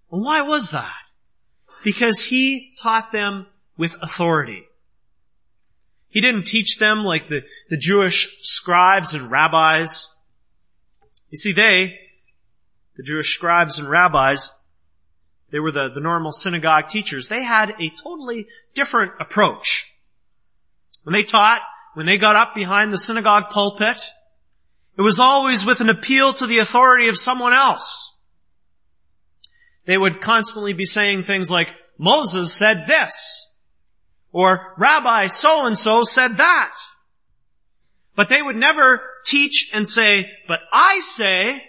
Why 0.08 0.42
was 0.42 0.70
that? 0.72 0.96
Because 1.84 2.24
he 2.24 2.74
taught 2.82 3.12
them 3.12 3.46
with 3.76 3.96
authority. 4.02 4.64
He 6.08 6.20
didn't 6.20 6.44
teach 6.44 6.78
them 6.78 7.04
like 7.04 7.28
the, 7.28 7.42
the 7.68 7.76
Jewish 7.76 8.28
scribes 8.40 9.14
and 9.14 9.30
rabbis. 9.30 10.08
You 11.30 11.38
see, 11.38 11.52
they 11.52 11.98
the 12.98 13.04
Jewish 13.04 13.32
scribes 13.34 13.78
and 13.78 13.88
rabbis, 13.88 14.52
they 15.50 15.60
were 15.60 15.70
the, 15.70 15.88
the 15.88 16.00
normal 16.00 16.32
synagogue 16.32 16.88
teachers, 16.88 17.28
they 17.28 17.42
had 17.42 17.70
a 17.70 17.90
totally 18.02 18.48
different 18.74 19.12
approach. 19.20 19.94
When 21.04 21.14
they 21.14 21.22
taught, 21.22 21.62
when 21.94 22.06
they 22.06 22.18
got 22.18 22.36
up 22.36 22.54
behind 22.54 22.92
the 22.92 22.98
synagogue 22.98 23.50
pulpit, 23.50 24.02
it 24.98 25.02
was 25.02 25.20
always 25.20 25.64
with 25.64 25.80
an 25.80 25.88
appeal 25.88 26.32
to 26.34 26.46
the 26.46 26.58
authority 26.58 27.06
of 27.08 27.16
someone 27.16 27.52
else. 27.52 28.17
They 29.88 29.96
would 29.96 30.20
constantly 30.20 30.74
be 30.74 30.84
saying 30.84 31.22
things 31.22 31.50
like, 31.50 31.70
Moses 31.96 32.52
said 32.52 32.84
this, 32.86 33.56
or 34.32 34.74
Rabbi 34.76 35.28
so-and-so 35.28 36.04
said 36.04 36.36
that. 36.36 36.74
But 38.14 38.28
they 38.28 38.42
would 38.42 38.54
never 38.54 39.00
teach 39.24 39.70
and 39.72 39.88
say, 39.88 40.30
but 40.46 40.60
I 40.74 41.00
say, 41.02 41.64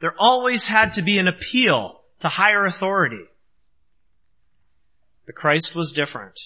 there 0.00 0.16
always 0.18 0.66
had 0.66 0.94
to 0.94 1.02
be 1.02 1.18
an 1.18 1.28
appeal 1.28 2.00
to 2.18 2.28
higher 2.28 2.64
authority. 2.64 3.22
But 5.26 5.36
Christ 5.36 5.76
was 5.76 5.92
different. 5.92 6.36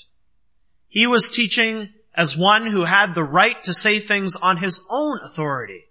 He 0.88 1.06
was 1.06 1.30
teaching 1.30 1.88
as 2.14 2.36
one 2.36 2.66
who 2.66 2.84
had 2.84 3.14
the 3.14 3.24
right 3.24 3.62
to 3.62 3.72
say 3.72 3.98
things 3.98 4.36
on 4.36 4.58
his 4.58 4.84
own 4.90 5.20
authority. 5.24 5.84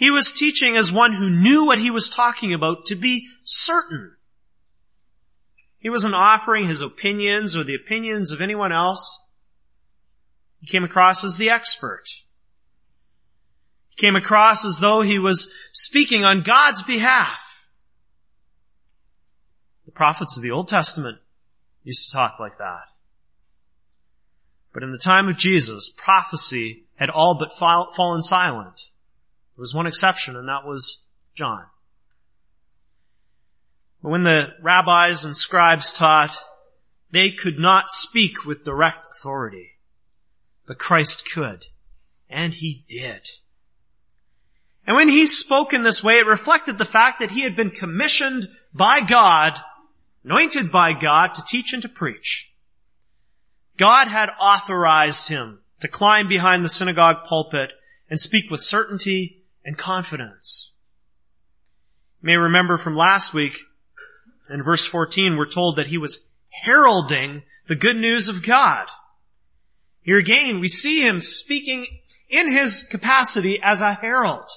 He 0.00 0.10
was 0.10 0.32
teaching 0.32 0.78
as 0.78 0.90
one 0.90 1.12
who 1.12 1.28
knew 1.28 1.66
what 1.66 1.78
he 1.78 1.90
was 1.90 2.08
talking 2.08 2.54
about 2.54 2.86
to 2.86 2.94
be 2.94 3.28
certain. 3.44 4.16
He 5.78 5.90
wasn't 5.90 6.14
offering 6.14 6.68
his 6.68 6.80
opinions 6.80 7.54
or 7.54 7.64
the 7.64 7.74
opinions 7.74 8.32
of 8.32 8.40
anyone 8.40 8.72
else. 8.72 9.26
He 10.58 10.66
came 10.66 10.84
across 10.84 11.22
as 11.22 11.36
the 11.36 11.50
expert 11.50 12.04
He 13.90 13.96
came 13.98 14.16
across 14.16 14.64
as 14.64 14.78
though 14.80 15.02
he 15.02 15.18
was 15.18 15.52
speaking 15.70 16.24
on 16.24 16.40
God's 16.40 16.82
behalf. 16.82 17.66
The 19.84 19.92
prophets 19.92 20.34
of 20.34 20.42
the 20.42 20.50
Old 20.50 20.68
Testament 20.68 21.18
used 21.84 22.06
to 22.06 22.12
talk 22.16 22.40
like 22.40 22.56
that. 22.56 22.84
But 24.72 24.82
in 24.82 24.92
the 24.92 24.98
time 24.98 25.28
of 25.28 25.36
Jesus, 25.36 25.92
prophecy 25.94 26.84
had 26.94 27.10
all 27.10 27.38
but 27.38 27.52
fallen 27.52 28.22
silent. 28.22 28.86
There 29.60 29.64
was 29.64 29.74
one 29.74 29.86
exception, 29.86 30.36
and 30.36 30.48
that 30.48 30.64
was 30.64 31.04
John. 31.34 31.66
But 34.02 34.08
when 34.08 34.22
the 34.22 34.54
rabbis 34.62 35.26
and 35.26 35.36
scribes 35.36 35.92
taught, 35.92 36.34
they 37.10 37.30
could 37.30 37.58
not 37.58 37.90
speak 37.90 38.46
with 38.46 38.64
direct 38.64 39.08
authority. 39.10 39.72
But 40.66 40.78
Christ 40.78 41.30
could. 41.30 41.66
And 42.30 42.54
he 42.54 42.86
did. 42.88 43.28
And 44.86 44.96
when 44.96 45.08
he 45.08 45.26
spoke 45.26 45.74
in 45.74 45.82
this 45.82 46.02
way, 46.02 46.14
it 46.14 46.26
reflected 46.26 46.78
the 46.78 46.86
fact 46.86 47.20
that 47.20 47.32
he 47.32 47.42
had 47.42 47.54
been 47.54 47.70
commissioned 47.70 48.48
by 48.72 49.02
God, 49.02 49.60
anointed 50.24 50.72
by 50.72 50.94
God 50.94 51.34
to 51.34 51.44
teach 51.46 51.74
and 51.74 51.82
to 51.82 51.88
preach. 51.90 52.54
God 53.76 54.08
had 54.08 54.30
authorized 54.40 55.28
him 55.28 55.58
to 55.82 55.88
climb 55.88 56.28
behind 56.28 56.64
the 56.64 56.70
synagogue 56.70 57.26
pulpit 57.26 57.72
and 58.08 58.18
speak 58.18 58.50
with 58.50 58.62
certainty 58.62 59.36
and 59.64 59.76
confidence. 59.76 60.72
You 62.22 62.26
may 62.26 62.36
remember 62.36 62.76
from 62.76 62.96
last 62.96 63.34
week, 63.34 63.58
in 64.48 64.62
verse 64.62 64.84
14, 64.84 65.36
we're 65.36 65.46
told 65.46 65.76
that 65.76 65.86
he 65.86 65.98
was 65.98 66.26
heralding 66.48 67.42
the 67.68 67.76
good 67.76 67.96
news 67.96 68.28
of 68.28 68.44
God. 68.44 68.86
Here 70.02 70.18
again, 70.18 70.60
we 70.60 70.68
see 70.68 71.06
him 71.06 71.20
speaking 71.20 71.86
in 72.28 72.50
his 72.50 72.82
capacity 72.90 73.60
as 73.62 73.80
a 73.80 73.94
herald. 73.94 74.48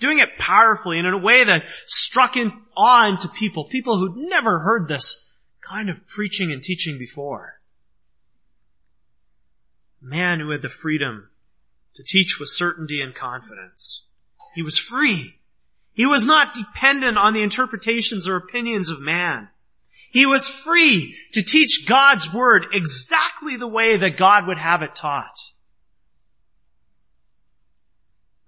Doing 0.00 0.18
it 0.18 0.38
powerfully 0.38 0.98
and 0.98 1.06
in 1.06 1.14
a 1.14 1.18
way 1.18 1.44
that 1.44 1.64
struck 1.86 2.36
in 2.36 2.52
awe 2.76 3.08
into 3.08 3.28
people, 3.28 3.64
people 3.64 3.98
who'd 3.98 4.16
never 4.16 4.60
heard 4.60 4.88
this 4.88 5.30
kind 5.60 5.90
of 5.90 6.06
preaching 6.06 6.52
and 6.52 6.62
teaching 6.62 6.98
before. 6.98 7.60
Man 10.00 10.38
who 10.40 10.50
had 10.50 10.62
the 10.62 10.68
freedom 10.68 11.28
to 11.98 12.04
teach 12.04 12.38
with 12.38 12.48
certainty 12.48 13.00
and 13.00 13.12
confidence. 13.12 14.04
He 14.54 14.62
was 14.62 14.78
free. 14.78 15.40
He 15.92 16.06
was 16.06 16.26
not 16.26 16.54
dependent 16.54 17.18
on 17.18 17.34
the 17.34 17.42
interpretations 17.42 18.28
or 18.28 18.36
opinions 18.36 18.88
of 18.88 19.00
man. 19.00 19.48
He 20.12 20.24
was 20.24 20.48
free 20.48 21.16
to 21.32 21.42
teach 21.42 21.88
God's 21.88 22.32
word 22.32 22.66
exactly 22.72 23.56
the 23.56 23.66
way 23.66 23.96
that 23.96 24.16
God 24.16 24.46
would 24.46 24.58
have 24.58 24.80
it 24.82 24.94
taught. 24.94 25.34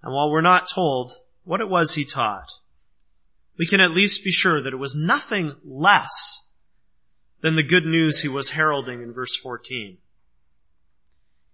And 0.01 0.13
while 0.13 0.31
we're 0.31 0.39
not 0.39 0.69
told 0.73 1.11
what 1.43 1.59
it 1.59 1.67
was 1.67 1.93
he 1.93 2.05
taught, 2.05 2.53
we 3.59 3.67
can 3.67 3.81
at 3.81 3.91
least 3.91 4.23
be 4.23 4.31
sure 4.31 4.63
that 4.63 4.73
it 4.73 4.77
was 4.77 4.95
nothing 4.95 5.57
less 5.65 6.49
than 7.41 7.57
the 7.57 7.63
good 7.63 7.85
news 7.85 8.21
he 8.21 8.29
was 8.29 8.51
heralding 8.51 9.01
in 9.03 9.11
verse 9.11 9.35
14. 9.35 9.97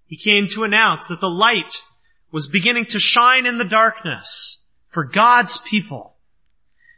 He 0.08 0.18
came 0.18 0.48
to 0.50 0.64
announce 0.64 1.08
that 1.08 1.22
the 1.22 1.30
light 1.30 1.84
was 2.32 2.48
beginning 2.48 2.86
to 2.88 3.00
shine 3.00 3.46
in 3.46 3.58
the 3.58 3.66
darkness 3.66 4.66
for 4.88 5.04
God's 5.04 5.60
people. 5.60 6.16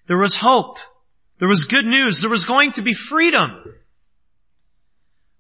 There 0.08 0.18
was 0.18 0.38
hope. 0.38 0.78
There 1.39 1.48
was 1.48 1.66
good 1.66 1.86
news. 1.86 2.22
There 2.22 2.30
was 2.30 2.46
going 2.46 2.72
to 2.74 2.82
be 2.82 2.94
freedom. 2.94 3.63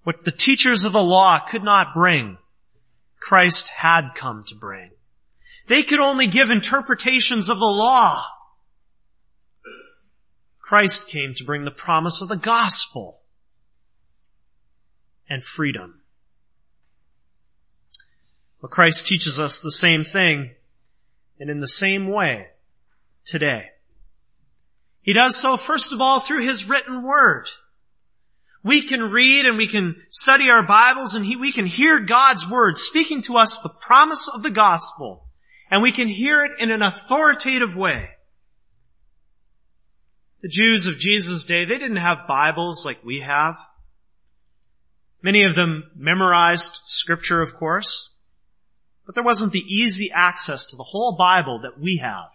What 0.03 0.25
the 0.25 0.31
teachers 0.31 0.85
of 0.85 0.93
the 0.93 1.03
law 1.03 1.39
could 1.39 1.63
not 1.63 1.93
bring, 1.93 2.37
Christ 3.19 3.69
had 3.69 4.11
come 4.15 4.43
to 4.47 4.55
bring. 4.55 4.91
They 5.67 5.83
could 5.83 5.99
only 5.99 6.27
give 6.27 6.49
interpretations 6.49 7.49
of 7.49 7.59
the 7.59 7.65
law. 7.65 8.23
Christ 10.59 11.09
came 11.09 11.33
to 11.35 11.43
bring 11.43 11.65
the 11.65 11.71
promise 11.71 12.21
of 12.21 12.27
the 12.27 12.37
gospel 12.37 13.21
and 15.29 15.43
freedom. 15.43 15.98
Well, 18.61 18.69
Christ 18.69 19.07
teaches 19.07 19.39
us 19.39 19.61
the 19.61 19.71
same 19.71 20.03
thing 20.03 20.51
and 21.39 21.49
in 21.49 21.59
the 21.59 21.67
same 21.67 22.07
way 22.07 22.47
today. 23.25 23.67
He 25.01 25.13
does 25.13 25.37
so 25.37 25.55
first 25.57 25.93
of 25.93 26.01
all 26.01 26.19
through 26.19 26.45
His 26.45 26.67
written 26.67 27.03
word. 27.03 27.47
We 28.61 28.81
can 28.81 29.01
read 29.01 29.45
and 29.45 29.57
we 29.57 29.67
can 29.67 29.95
study 30.09 30.49
our 30.49 30.63
Bibles 30.63 31.13
and 31.13 31.25
he, 31.25 31.37
we 31.37 31.53
can 31.53 31.65
hear 31.65 32.01
God's 32.01 32.49
word 32.49 32.77
speaking 32.77 33.21
to 33.23 33.37
us 33.37 33.59
the 33.59 33.69
promise 33.69 34.29
of 34.33 34.43
the 34.43 34.49
gospel 34.49 35.25
and 35.71 35.81
we 35.81 35.93
can 35.93 36.09
hear 36.09 36.43
it 36.43 36.51
in 36.59 36.69
an 36.69 36.81
authoritative 36.81 37.75
way. 37.75 38.09
The 40.41 40.49
Jews 40.49 40.87
of 40.87 40.97
Jesus' 40.97 41.45
day, 41.45 41.63
they 41.63 41.77
didn't 41.77 41.97
have 41.97 42.27
Bibles 42.27 42.85
like 42.85 43.03
we 43.03 43.21
have. 43.21 43.57
Many 45.21 45.43
of 45.43 45.55
them 45.55 45.91
memorized 45.95 46.79
scripture, 46.85 47.41
of 47.41 47.55
course, 47.55 48.08
but 49.09 49.15
there 49.15 49.23
wasn't 49.23 49.51
the 49.51 49.65
easy 49.65 50.11
access 50.11 50.67
to 50.67 50.75
the 50.75 50.83
whole 50.83 51.15
Bible 51.15 51.61
that 51.63 51.79
we 51.79 51.97
have. 51.97 52.29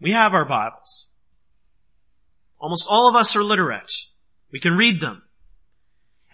We 0.00 0.10
have 0.10 0.34
our 0.34 0.44
Bibles. 0.44 1.06
Almost 2.58 2.88
all 2.90 3.08
of 3.08 3.14
us 3.14 3.36
are 3.36 3.44
literate. 3.44 3.92
We 4.50 4.58
can 4.58 4.76
read 4.76 4.98
them. 4.98 5.22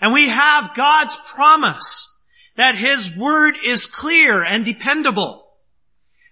And 0.01 0.15
we 0.15 0.31
have 0.31 0.75
God's 0.75 1.15
promise 1.15 2.19
that 2.57 2.75
His 2.75 3.15
Word 3.15 3.57
is 3.63 3.85
clear 3.85 4.43
and 4.43 4.65
dependable. 4.65 5.47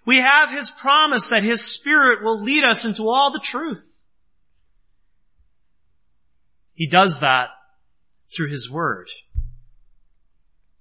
We 0.03 0.17
have 0.17 0.49
His 0.49 0.71
promise 0.71 1.29
that 1.29 1.43
His 1.43 1.63
Spirit 1.63 2.23
will 2.23 2.41
lead 2.41 2.63
us 2.63 2.83
into 2.83 3.09
all 3.09 3.29
the 3.29 3.37
truth. 3.37 4.05
He 6.73 6.87
does 6.87 7.19
that 7.19 7.49
through 8.35 8.49
His 8.49 8.71
Word. 8.71 9.11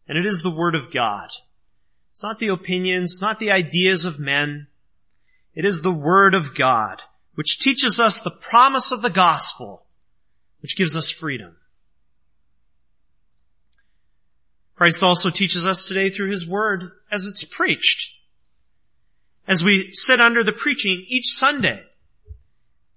And 0.09 0.17
it 0.17 0.25
is 0.25 0.43
the 0.43 0.49
Word 0.49 0.75
of 0.75 0.91
God. 0.91 1.29
It's 2.19 2.25
not 2.25 2.41
the 2.41 2.49
opinions, 2.49 3.21
not 3.23 3.39
the 3.39 3.53
ideas 3.53 4.05
of 4.05 4.19
men. 4.19 4.67
It 5.55 5.65
is 5.65 5.83
the 5.83 5.93
Word 5.93 6.35
of 6.35 6.53
God, 6.53 7.01
which 7.37 7.61
teaches 7.61 8.01
us 8.01 8.19
the 8.19 8.33
promise 8.33 8.91
of 8.91 9.03
the 9.03 9.09
gospel, 9.09 9.85
which 10.61 10.77
gives 10.77 10.97
us 10.97 11.11
freedom. 11.11 11.55
Christ 14.75 15.01
also 15.01 15.31
teaches 15.31 15.65
us 15.65 15.85
today 15.85 16.11
through 16.11 16.33
His 16.33 16.45
Word 16.45 16.91
as 17.09 17.25
it's 17.25 17.45
preached. 17.45 18.19
As 19.47 19.63
we 19.63 19.93
sit 19.93 20.21
under 20.21 20.43
the 20.43 20.51
preaching 20.51 21.05
each 21.07 21.37
Sunday. 21.37 21.85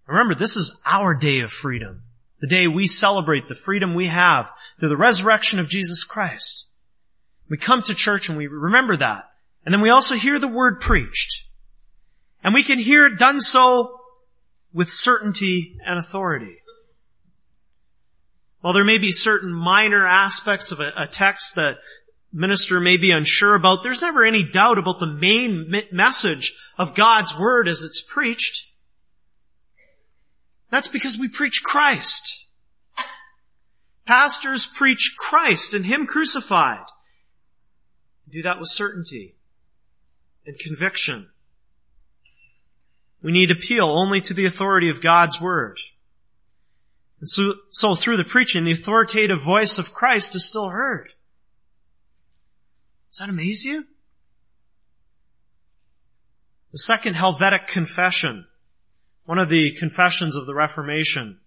Remember, 0.08 0.34
this 0.34 0.58
is 0.58 0.82
our 0.84 1.13
day 1.13 1.42
of 1.42 1.51
freedom. 1.51 2.01
The 2.40 2.48
day 2.48 2.68
we 2.68 2.88
celebrate 2.88 3.48
the 3.48 3.54
freedom 3.54 3.94
we 3.94 4.08
have 4.08 4.51
through 4.80 4.90
the 4.90 4.98
resurrection 4.98 5.60
of 5.60 5.70
Jesus 5.70 6.04
Christ. 6.04 6.70
We 7.51 7.58
come 7.58 7.81
to 7.84 7.93
church 7.93 8.29
and 8.29 8.38
we 8.38 8.48
remember 8.48 8.96
that. 8.96 9.29
And 9.65 9.74
then 9.74 9.81
we 9.81 9.89
also 9.89 10.15
hear 10.15 10.39
the 10.39 10.48
Word 10.48 10.79
preached. 10.79 11.50
And 12.41 12.53
we 12.53 12.63
can 12.63 12.79
hear 12.79 13.05
it 13.05 13.20
done 13.20 13.41
so 13.41 14.00
with 14.72 14.89
certainty 14.89 15.77
and 15.86 16.00
authority. 16.00 16.60
While 18.62 18.72
there 18.72 18.86
may 18.86 19.00
be 19.00 19.12
certain 19.12 19.51
minor 19.51 20.08
aspects 20.08 20.72
of 20.72 20.79
a, 20.79 20.93
a 20.96 21.08
text 21.08 21.55
that 21.55 21.79
minister 22.31 22.79
may 22.79 22.96
be 22.96 23.12
unsure 23.12 23.55
about, 23.55 23.84
there's 23.84 24.01
never 24.01 24.24
any 24.24 24.43
doubt 24.43 24.77
about 24.77 25.01
the 25.01 25.08
main 25.08 25.70
message 25.91 26.53
of 26.77 26.96
God's 26.96 27.38
Word 27.38 27.67
as 27.67 27.84
it's 27.84 28.01
preached. 28.01 28.72
That's 30.70 30.88
because 30.88 31.17
we 31.17 31.27
preach 31.27 31.63
Christ. 31.63 32.46
Pastors 34.05 34.65
preach 34.65 35.15
Christ 35.20 35.74
and 35.74 35.86
Him 35.86 36.08
crucified. 36.08 36.86
Do 38.32 38.42
that 38.44 38.60
with 38.60 38.70
certainty 38.70 39.36
and 40.46 40.58
conviction. 40.58 41.30
We 43.22 43.32
need 43.32 43.52
appeal 43.52 43.86
only 43.86 44.22
to 44.22 44.34
the 44.34 44.46
authority 44.46 44.90
of 44.90 45.02
God's 45.02 45.40
Word. 45.40 45.80
And 47.20 47.30
so, 47.30 47.54
so 47.70 47.94
through 47.94 48.18
the 48.18 48.24
preaching, 48.24 48.64
the 48.64 48.72
authoritative 48.72 49.44
voice 49.44 49.78
of 49.78 49.94
Christ 49.94 50.34
is 50.34 50.48
still 50.48 50.70
heard. 50.70 51.10
Does 53.12 53.20
that 53.20 53.30
amaze 53.30 53.66
you? 53.66 53.86
The 56.72 56.80
second 56.80 57.16
Helvetic 57.16 57.68
confession, 57.68 58.48
one 59.26 59.38
of 59.38 59.50
the 59.50 59.74
confessions 59.74 60.36
of 60.38 60.46
the 60.46 60.56
Reformation, 60.56 61.40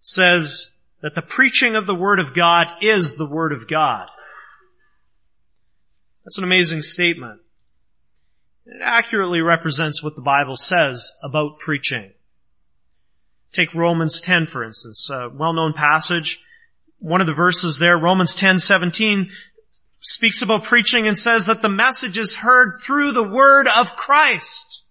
says 0.00 0.76
that 1.00 1.14
the 1.14 1.22
preaching 1.22 1.74
of 1.74 1.86
the 1.86 1.94
Word 1.94 2.20
of 2.20 2.34
God 2.34 2.68
is 2.82 3.16
the 3.16 3.28
Word 3.28 3.52
of 3.52 3.66
God. 3.66 4.08
That's 6.24 6.38
an 6.38 6.44
amazing 6.44 6.82
statement. 6.82 7.40
It 8.66 8.80
accurately 8.80 9.40
represents 9.40 10.02
what 10.02 10.14
the 10.14 10.22
Bible 10.22 10.56
says 10.56 11.12
about 11.22 11.58
preaching. 11.58 12.12
Take 13.52 13.74
Romans 13.74 14.20
10, 14.20 14.46
for 14.46 14.62
instance, 14.64 15.10
a 15.10 15.28
well-known 15.28 15.72
passage. 15.74 16.42
One 16.98 17.20
of 17.20 17.26
the 17.26 17.34
verses 17.34 17.78
there, 17.78 17.98
Romans 17.98 18.34
10, 18.34 18.60
17, 18.60 19.30
speaks 19.98 20.42
about 20.42 20.64
preaching 20.64 21.06
and 21.06 21.18
says 21.18 21.46
that 21.46 21.60
the 21.60 21.68
message 21.68 22.16
is 22.16 22.36
heard 22.36 22.78
through 22.80 23.12
the 23.12 23.28
word 23.28 23.66
of 23.68 23.96
Christ. 23.96 24.84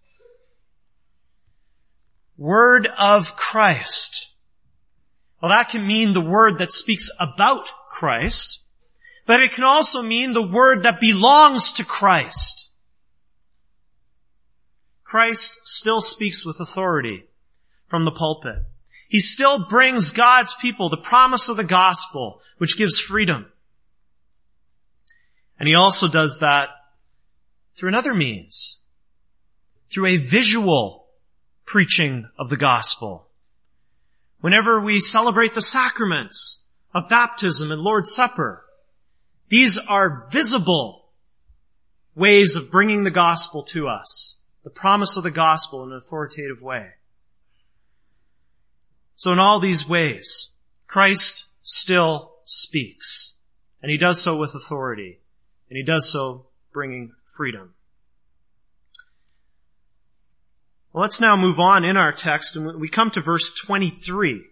Word 2.38 2.88
of 2.98 3.36
Christ. 3.36 4.34
Well, 5.42 5.52
that 5.52 5.70
can 5.70 5.88
mean 5.88 6.14
the 6.14 6.22
word 6.22 6.60
that 6.60 6.72
speaks 6.72 7.10
about 7.20 7.72
Christ, 7.90 8.61
but 9.26 9.42
it 9.42 9.52
can 9.52 9.64
also 9.64 10.02
mean 10.02 10.34
the 10.34 10.48
word 10.48 10.84
that 10.84 11.00
belongs 11.00 11.74
to 11.74 11.84
Christ. 11.84 12.74
Christ 15.04 15.68
still 15.68 16.02
speaks 16.02 16.46
with 16.46 16.60
authority 16.60 17.26
from 17.88 18.06
the 18.06 18.12
pulpit. 18.12 18.64
He 19.10 19.20
still 19.20 19.68
brings 19.68 20.12
God's 20.12 20.56
people 20.56 20.90
the 20.90 20.96
promise 20.96 21.50
of 21.50 21.58
the 21.58 21.66
gospel, 21.66 22.42
which 22.60 22.78
gives 22.78 23.00
freedom. 23.00 23.48
And 25.60 25.68
he 25.68 25.76
also 25.76 26.08
does 26.08 26.40
that 26.40 26.70
through 27.76 27.90
another 27.90 28.14
means, 28.14 28.86
through 29.90 30.06
a 30.06 30.18
visual 30.18 31.08
preaching 31.66 32.30
of 32.40 32.50
the 32.50 32.58
gospel. 32.58 33.28
Whenever 34.40 34.80
we 34.80 35.00
celebrate 35.00 35.54
the 35.54 35.62
sacraments 35.62 36.66
of 36.96 37.10
baptism 37.10 37.72
and 37.72 37.82
Lord's 37.82 38.14
Supper, 38.14 38.61
these 39.52 39.78
are 39.78 40.30
visible 40.32 41.10
ways 42.16 42.56
of 42.56 42.72
bringing 42.72 43.04
the 43.04 43.12
gospel 43.12 43.64
to 43.64 43.86
us, 43.90 44.40
the 44.64 44.70
promise 44.70 45.18
of 45.18 45.24
the 45.24 45.30
gospel 45.30 45.84
in 45.84 45.92
an 45.92 45.98
authoritative 45.98 46.62
way. 46.62 46.92
So 49.16 49.34
in 49.34 49.40
all 49.40 49.60
these 49.60 49.86
ways, 49.86 50.56
Christ 50.88 51.50
still 51.60 52.32
speaks. 52.46 53.40
And 53.82 53.92
he 53.92 53.98
does 53.98 54.22
so 54.22 54.38
with 54.38 54.56
authority. 54.56 55.20
And 55.70 55.76
he 55.76 55.84
does 55.84 56.10
so 56.10 56.48
bringing 56.72 57.12
freedom. 57.26 57.74
Well, 60.94 61.02
let's 61.02 61.20
now 61.20 61.36
move 61.36 61.60
on 61.60 61.84
in 61.84 61.98
our 61.98 62.14
text 62.14 62.56
and 62.56 62.80
we 62.80 62.88
come 62.88 63.12
to 63.12 63.22
verse 63.22 63.54
23. 63.66 64.46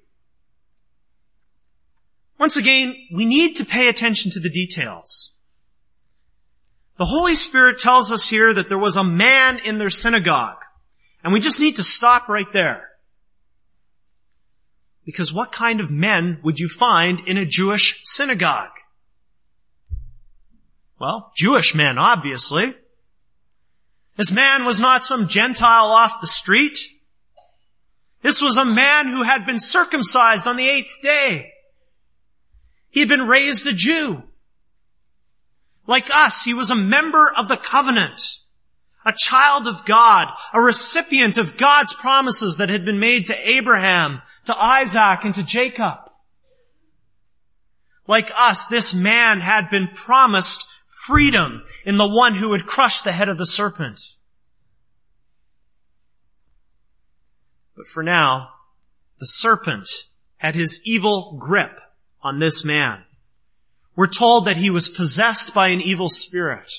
Once 2.40 2.56
again, 2.56 2.96
we 3.14 3.26
need 3.26 3.58
to 3.58 3.66
pay 3.66 3.90
attention 3.90 4.32
to 4.32 4.40
the 4.40 4.50
details. 4.50 5.36
The 6.98 7.06
Holy 7.06 7.36
Spirit 7.36 7.80
tells 7.80 8.12
us 8.12 8.30
here 8.30 8.54
that 8.54 8.70
there 8.70 8.78
was 8.78 8.96
a 8.96 9.04
man 9.04 9.60
in 9.60 9.78
their 9.78 9.90
synagogue. 9.90 10.64
And 11.24 11.34
we 11.34 11.42
just 11.42 11.60
need 11.60 11.76
to 11.76 11.84
stop 11.84 12.30
right 12.30 12.52
there. 12.54 12.90
Because 15.06 15.34
what 15.34 15.52
kind 15.52 15.82
of 15.82 15.92
men 15.92 16.40
would 16.44 16.60
you 16.60 16.70
find 16.70 17.20
in 17.28 17.38
a 17.38 17.46
Jewish 17.46 18.00
synagogue? 18.04 18.72
Well, 21.00 21.32
Jewish 21.36 21.76
men, 21.76 21.98
obviously. 21.98 22.74
This 24.16 24.32
man 24.32 24.66
was 24.66 24.80
not 24.80 25.04
some 25.04 25.28
Gentile 25.28 25.88
off 25.88 26.22
the 26.22 26.28
street. 26.28 26.78
This 28.22 28.42
was 28.42 28.58
a 28.58 28.66
man 28.66 29.08
who 29.08 29.24
had 29.24 29.46
been 29.46 29.60
circumcised 29.60 30.48
on 30.48 30.58
the 30.58 30.70
eighth 30.70 30.94
day. 31.02 31.54
He 32.90 33.02
had 33.02 33.10
been 33.10 33.28
raised 33.28 33.68
a 33.68 33.74
Jew. 33.74 34.24
Like 35.86 36.10
us, 36.14 36.44
he 36.44 36.54
was 36.54 36.70
a 36.70 36.76
member 36.76 37.32
of 37.36 37.48
the 37.48 37.58
covenant, 37.58 38.22
a 39.06 39.14
child 39.16 39.68
of 39.68 39.86
God, 39.86 40.28
a 40.54 40.62
recipient 40.62 41.38
of 41.38 41.58
God's 41.58 41.94
promises 41.94 42.58
that 42.58 42.70
had 42.70 42.86
been 42.86 43.00
made 43.00 43.26
to 43.26 43.50
Abraham, 43.50 44.22
to 44.46 44.56
Isaac 44.56 45.24
and 45.24 45.34
to 45.36 45.44
Jacob. 45.44 45.98
Like 48.08 48.32
us, 48.38 48.68
this 48.68 48.94
man 48.94 49.40
had 49.40 49.70
been 49.70 49.88
promised 49.88 50.68
freedom 51.06 51.64
in 51.86 51.98
the 51.98 52.08
one 52.08 52.36
who 52.36 52.50
would 52.50 52.66
crush 52.66 53.02
the 53.02 53.12
head 53.12 53.30
of 53.30 53.38
the 53.38 53.46
serpent. 53.46 54.00
But 57.76 57.88
for 57.88 58.04
now, 58.04 58.50
the 59.20 59.26
serpent 59.26 59.88
had 60.38 60.56
his 60.56 60.82
evil 60.86 61.38
grip 61.40 61.80
on 62.22 62.40
this 62.40 62.64
man. 62.64 63.04
We're 63.96 64.08
told 64.08 64.46
that 64.46 64.58
he 64.58 64.70
was 64.70 64.90
possessed 64.90 65.54
by 65.54 65.70
an 65.70 65.82
evil 65.82 66.10
spirit. 66.10 66.72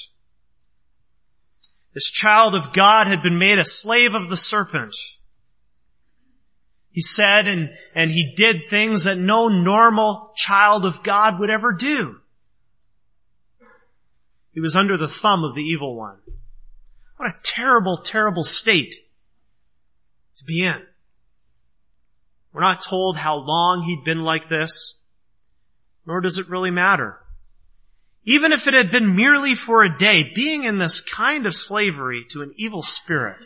This 1.93 2.11
child 2.11 2.55
of 2.55 2.73
God 2.73 3.07
had 3.07 3.23
been 3.23 3.39
made 3.39 3.59
a 3.59 3.65
slave 3.65 4.15
of 4.15 4.31
the 4.31 4.37
serpent. 4.37 4.95
He 6.93 7.03
said 7.03 7.47
and, 7.47 7.71
and 7.95 8.11
he 8.11 8.33
did 8.37 8.69
things 8.69 9.05
that 9.05 9.19
no 9.19 9.49
normal 9.49 10.33
child 10.35 10.85
of 10.85 11.03
God 11.03 11.39
would 11.39 11.51
ever 11.51 11.73
do. 11.73 12.17
He 14.53 14.61
was 14.61 14.75
under 14.75 14.97
the 14.97 15.09
thumb 15.09 15.45
of 15.45 15.55
the 15.55 15.63
evil 15.63 15.97
one. 15.97 16.19
What 17.17 17.31
a 17.31 17.37
terrible, 17.43 17.99
terrible 17.99 18.43
state 18.43 18.95
to 20.37 20.45
be 20.45 20.65
in. 20.65 20.83
We're 22.53 22.63
not 22.63 22.83
told 22.83 23.17
how 23.17 23.37
long 23.37 23.83
he'd 23.83 24.05
been 24.05 24.23
like 24.23 24.49
this, 24.49 25.00
nor 26.07 26.21
does 26.21 26.39
it 26.39 26.49
really 26.49 26.71
matter. 26.71 27.19
Even 28.25 28.53
if 28.53 28.67
it 28.67 28.75
had 28.75 28.91
been 28.91 29.17
merely 29.17 29.55
for 29.55 29.83
a 29.83 29.97
day, 29.97 30.31
being 30.35 30.65
in 30.65 30.79
this 30.79 31.01
kind 31.01 31.47
of 31.47 31.55
slavery 31.55 32.25
to 32.31 32.43
an 32.43 32.53
evil 32.57 32.83
spirit 32.83 33.39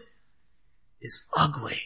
is 1.01 1.25
ugly. 1.37 1.81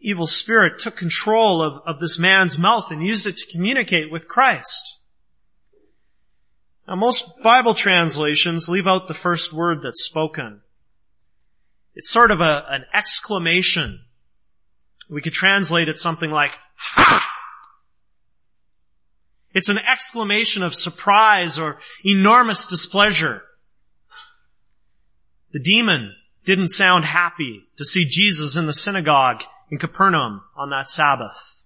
Evil 0.00 0.26
spirit 0.26 0.78
took 0.78 0.96
control 0.96 1.62
of, 1.62 1.80
of 1.86 2.00
this 2.00 2.18
man's 2.18 2.58
mouth 2.58 2.90
and 2.90 3.06
used 3.06 3.26
it 3.26 3.36
to 3.36 3.52
communicate 3.52 4.10
with 4.10 4.28
Christ. 4.28 5.00
Now 6.86 6.96
most 6.96 7.40
Bible 7.42 7.74
translations 7.74 8.68
leave 8.68 8.88
out 8.88 9.08
the 9.08 9.14
first 9.14 9.52
word 9.52 9.78
that's 9.82 10.04
spoken. 10.04 10.60
It's 11.94 12.10
sort 12.10 12.30
of 12.30 12.40
a, 12.40 12.66
an 12.68 12.84
exclamation. 12.92 14.00
We 15.08 15.22
could 15.22 15.32
translate 15.32 15.88
it 15.88 15.98
something 15.98 16.30
like, 16.30 16.52
ha! 16.76 17.31
It's 19.54 19.68
an 19.68 19.78
exclamation 19.78 20.62
of 20.62 20.74
surprise 20.74 21.58
or 21.58 21.78
enormous 22.04 22.66
displeasure. 22.66 23.42
The 25.52 25.60
demon 25.60 26.14
didn't 26.44 26.68
sound 26.68 27.04
happy 27.04 27.64
to 27.76 27.84
see 27.84 28.04
Jesus 28.04 28.56
in 28.56 28.66
the 28.66 28.72
synagogue 28.72 29.42
in 29.70 29.78
Capernaum 29.78 30.42
on 30.56 30.70
that 30.70 30.88
Sabbath. 30.88 31.64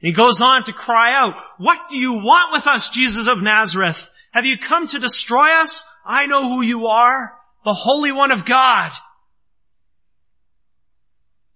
And 0.00 0.08
he 0.08 0.12
goes 0.12 0.40
on 0.40 0.64
to 0.64 0.72
cry 0.72 1.12
out, 1.12 1.38
what 1.58 1.88
do 1.90 1.98
you 1.98 2.24
want 2.24 2.52
with 2.52 2.66
us, 2.66 2.88
Jesus 2.88 3.26
of 3.26 3.42
Nazareth? 3.42 4.10
Have 4.30 4.46
you 4.46 4.56
come 4.56 4.86
to 4.88 4.98
destroy 4.98 5.50
us? 5.60 5.84
I 6.06 6.26
know 6.26 6.42
who 6.42 6.62
you 6.62 6.86
are, 6.86 7.34
the 7.64 7.74
Holy 7.74 8.12
One 8.12 8.30
of 8.30 8.44
God. 8.44 8.92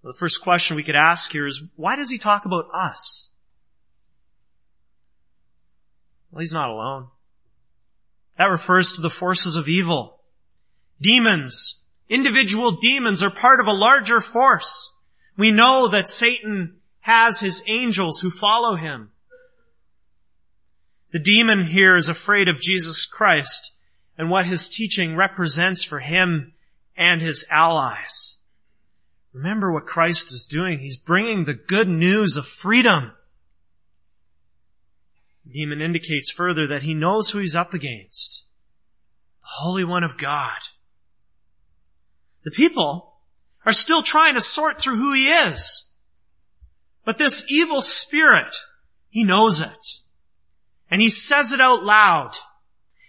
The 0.03 0.13
first 0.13 0.43
question 0.43 0.77
we 0.77 0.83
could 0.83 0.97
ask 0.97 1.33
here 1.33 1.47
is, 1.47 1.63
why 1.77 1.97
does 1.97 2.11
he 2.11 2.19
talk 2.19 2.45
about 2.45 2.67
us? 2.75 3.31
Well, 6.35 6.41
he's 6.41 6.53
not 6.53 6.71
alone. 6.71 7.07
That 8.39 8.47
refers 8.47 8.93
to 8.93 9.01
the 9.01 9.09
forces 9.09 9.55
of 9.55 9.69
evil. 9.69 10.19
Demons, 11.01 11.85
individual 12.09 12.73
demons 12.73 13.23
are 13.23 13.31
part 13.31 13.61
of 13.61 13.69
a 13.69 13.73
larger 13.73 14.21
force. 14.21 14.93
We 15.37 15.53
know 15.53 15.87
that 15.87 16.09
Satan 16.09 16.79
has 17.03 17.39
his 17.39 17.63
angels 17.69 18.19
who 18.19 18.33
follow 18.33 18.75
him. 18.75 19.13
The 21.13 21.21
demon 21.21 21.69
here 21.69 21.95
is 21.95 22.09
afraid 22.09 22.49
of 22.49 22.59
Jesus 22.59 23.07
Christ 23.07 23.79
and 24.19 24.29
what 24.29 24.47
his 24.47 24.69
teaching 24.69 25.15
represents 25.15 25.85
for 25.85 26.01
him 26.01 26.53
and 26.97 27.23
his 27.23 27.47
allies. 27.49 28.39
Remember 29.33 29.73
what 29.73 29.87
Christ 29.87 30.33
is 30.33 30.49
doing. 30.51 30.81
He's 30.81 30.97
bringing 30.97 31.45
the 31.45 31.55
good 31.55 31.89
news 31.89 32.37
of 32.37 32.45
freedom 32.45 33.13
demon 35.53 35.81
indicates 35.81 36.31
further 36.31 36.67
that 36.67 36.83
he 36.83 36.95
knows 36.95 37.31
who 37.31 37.39
he's 37.39 37.57
up 37.57 37.75
against. 37.75 38.47
The 39.43 39.63
Holy 39.63 39.85
One 39.85 40.05
of 40.05 40.17
God. 40.17 40.59
The 42.45 42.51
people 42.51 43.15
are 43.65 43.73
still 43.73 44.03
trying 44.03 44.35
to 44.35 44.41
sort 44.41 44.79
through 44.79 44.97
who 44.97 45.13
he 45.13 45.29
is. 45.29 45.93
But 47.05 47.19
this 47.19 47.45
evil 47.49 47.83
spirit, 47.83 48.55
he 49.11 49.25
knows 49.25 49.61
it. 49.61 50.01
And 50.91 51.01
he 51.01 51.09
says 51.09 51.53
it 51.53 51.61
out 51.61 51.85
loud. 51.85 52.37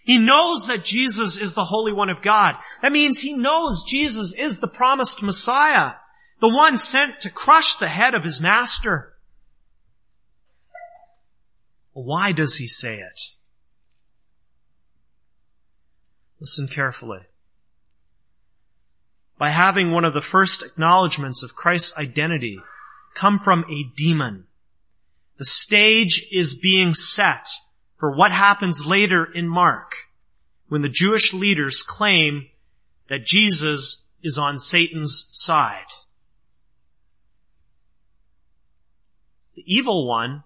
He 0.04 0.18
knows 0.18 0.68
that 0.68 0.84
Jesus 0.84 1.38
is 1.38 1.54
the 1.54 1.66
Holy 1.66 1.92
One 1.92 2.10
of 2.10 2.22
God. 2.22 2.56
That 2.82 2.92
means 2.92 3.20
he 3.20 3.34
knows 3.34 3.84
Jesus 3.84 4.36
is 4.36 4.60
the 4.60 4.68
promised 4.68 5.24
Messiah, 5.24 5.94
the 6.42 6.50
one 6.50 6.78
sent 6.78 7.22
to 7.22 7.30
crush 7.30 7.76
the 7.76 7.88
head 7.88 8.14
of 8.14 8.24
his 8.24 8.40
master. 8.40 9.15
Why 11.96 12.34
does 12.34 12.58
he 12.58 12.68
say 12.68 13.00
it? 13.00 13.22
Listen 16.42 16.68
carefully. 16.68 17.22
By 19.38 19.52
having 19.52 19.92
one 19.92 20.04
of 20.04 20.14
the 20.14 20.20
first 20.20 20.62
acknowledgments 20.62 21.42
of 21.42 21.56
Christ's 21.56 21.98
identity 21.98 22.60
come 23.14 23.40
from 23.40 23.64
a 23.70 23.90
demon, 23.96 24.48
the 25.38 25.46
stage 25.46 26.28
is 26.34 26.60
being 26.60 26.94
set 26.94 27.48
for 27.98 28.14
what 28.14 28.34
happens 28.34 28.86
later 28.86 29.24
in 29.24 29.48
Mark 29.48 29.94
when 30.68 30.82
the 30.82 30.90
Jewish 30.90 31.34
leaders 31.34 31.82
claim 31.82 32.50
that 33.08 33.26
Jesus 33.26 34.10
is 34.22 34.38
on 34.38 34.60
Satan's 34.60 35.30
side. 35.32 35.88
The 39.56 39.64
evil 39.66 40.06
one 40.06 40.44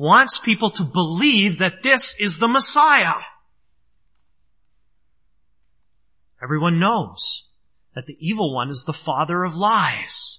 wants 0.00 0.38
people 0.38 0.70
to 0.70 0.82
believe 0.82 1.58
that 1.58 1.82
this 1.82 2.18
is 2.18 2.38
the 2.38 2.48
Messiah. 2.48 3.20
Everyone 6.42 6.80
knows 6.80 7.50
that 7.94 8.06
the 8.06 8.16
evil 8.18 8.54
one 8.54 8.70
is 8.70 8.84
the 8.86 8.94
father 8.94 9.44
of 9.44 9.54
lies. 9.54 10.38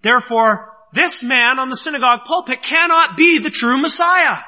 Therefore, 0.00 0.72
this 0.94 1.22
man 1.22 1.58
on 1.58 1.68
the 1.68 1.76
synagogue 1.76 2.24
pulpit 2.24 2.62
cannot 2.62 3.18
be 3.18 3.36
the 3.36 3.50
true 3.50 3.76
Messiah. 3.76 4.44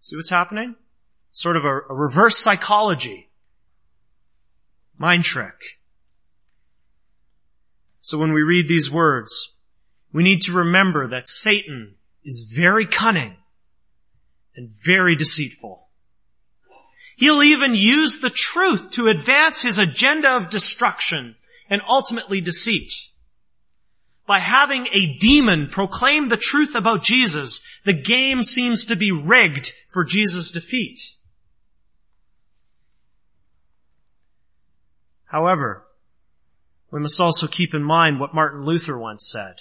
See 0.00 0.16
what's 0.16 0.28
happening? 0.28 0.74
Sort 1.30 1.56
of 1.56 1.64
a, 1.64 1.82
a 1.88 1.94
reverse 1.94 2.36
psychology. 2.36 3.30
Mind 4.98 5.22
trick. 5.22 5.78
So 8.00 8.18
when 8.18 8.32
we 8.32 8.42
read 8.42 8.66
these 8.66 8.90
words, 8.90 9.54
we 10.12 10.22
need 10.22 10.42
to 10.42 10.52
remember 10.52 11.08
that 11.08 11.28
Satan 11.28 11.94
is 12.24 12.50
very 12.54 12.86
cunning 12.86 13.36
and 14.56 14.70
very 14.84 15.14
deceitful. 15.16 15.88
He'll 17.16 17.42
even 17.42 17.74
use 17.74 18.20
the 18.20 18.30
truth 18.30 18.90
to 18.90 19.08
advance 19.08 19.62
his 19.62 19.78
agenda 19.78 20.36
of 20.36 20.50
destruction 20.50 21.36
and 21.68 21.82
ultimately 21.88 22.40
deceit. 22.40 22.92
By 24.26 24.38
having 24.40 24.86
a 24.92 25.14
demon 25.14 25.68
proclaim 25.68 26.28
the 26.28 26.36
truth 26.36 26.74
about 26.74 27.02
Jesus, 27.02 27.62
the 27.84 27.94
game 27.94 28.42
seems 28.42 28.84
to 28.86 28.96
be 28.96 29.10
rigged 29.10 29.72
for 29.90 30.04
Jesus' 30.04 30.50
defeat. 30.50 30.98
However, 35.24 35.86
we 36.90 37.00
must 37.00 37.20
also 37.20 37.46
keep 37.46 37.74
in 37.74 37.82
mind 37.82 38.20
what 38.20 38.34
Martin 38.34 38.64
Luther 38.64 38.98
once 38.98 39.28
said. 39.30 39.56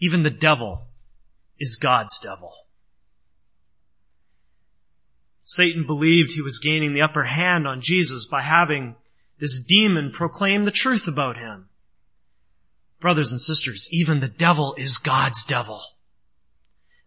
Even 0.00 0.22
the 0.22 0.30
devil 0.30 0.88
is 1.58 1.76
God's 1.76 2.18
devil. 2.20 2.52
Satan 5.44 5.86
believed 5.86 6.32
he 6.32 6.42
was 6.42 6.58
gaining 6.58 6.94
the 6.94 7.02
upper 7.02 7.24
hand 7.24 7.66
on 7.66 7.80
Jesus 7.80 8.26
by 8.26 8.40
having 8.40 8.96
this 9.38 9.60
demon 9.60 10.10
proclaim 10.12 10.64
the 10.64 10.70
truth 10.70 11.08
about 11.08 11.36
him. 11.36 11.68
Brothers 13.00 13.32
and 13.32 13.40
sisters, 13.40 13.88
even 13.90 14.20
the 14.20 14.28
devil 14.28 14.74
is 14.76 14.96
God's 14.96 15.44
devil. 15.44 15.80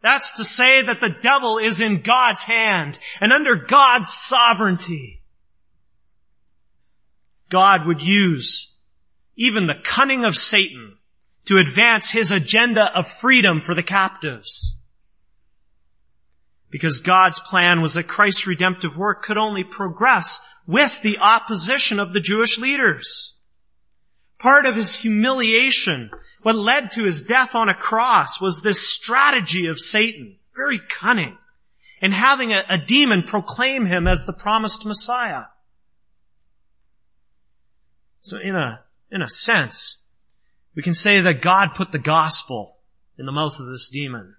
That's 0.01 0.33
to 0.33 0.43
say 0.43 0.81
that 0.81 0.99
the 0.99 1.15
devil 1.21 1.57
is 1.57 1.79
in 1.79 2.01
God's 2.01 2.43
hand 2.43 2.99
and 3.21 3.31
under 3.31 3.55
God's 3.55 4.09
sovereignty. 4.09 5.21
God 7.49 7.85
would 7.85 8.01
use 8.01 8.75
even 9.35 9.67
the 9.67 9.79
cunning 9.83 10.25
of 10.25 10.35
Satan 10.35 10.97
to 11.45 11.57
advance 11.57 12.09
his 12.09 12.31
agenda 12.31 12.95
of 12.97 13.07
freedom 13.07 13.59
for 13.59 13.75
the 13.75 13.83
captives. 13.83 14.77
Because 16.69 17.01
God's 17.01 17.39
plan 17.39 17.81
was 17.81 17.93
that 17.93 18.07
Christ's 18.07 18.47
redemptive 18.47 18.97
work 18.97 19.23
could 19.23 19.37
only 19.37 19.63
progress 19.63 20.39
with 20.65 21.01
the 21.01 21.19
opposition 21.19 21.99
of 21.99 22.13
the 22.13 22.19
Jewish 22.19 22.57
leaders. 22.57 23.37
Part 24.39 24.65
of 24.65 24.75
his 24.75 24.97
humiliation, 24.97 26.09
what 26.41 26.55
led 26.55 26.91
to 26.91 27.03
his 27.03 27.23
death 27.23 27.55
on 27.55 27.69
a 27.69 27.75
cross 27.75 28.41
was 28.41 28.61
this 28.61 28.89
strategy 28.89 29.67
of 29.67 29.79
Satan, 29.79 30.37
very 30.55 30.79
cunning, 30.79 31.37
and 32.01 32.13
having 32.13 32.51
a, 32.51 32.63
a 32.69 32.77
demon 32.77 33.23
proclaim 33.23 33.85
him 33.85 34.07
as 34.07 34.25
the 34.25 34.33
promised 34.33 34.85
Messiah. 34.85 35.45
So 38.19 38.39
in 38.39 38.55
a, 38.55 38.81
in 39.11 39.21
a 39.21 39.29
sense, 39.29 40.02
we 40.75 40.83
can 40.83 40.93
say 40.93 41.21
that 41.21 41.41
God 41.41 41.75
put 41.75 41.91
the 41.91 41.99
gospel 41.99 42.77
in 43.17 43.25
the 43.25 43.31
mouth 43.31 43.59
of 43.59 43.67
this 43.67 43.89
demon. 43.89 44.35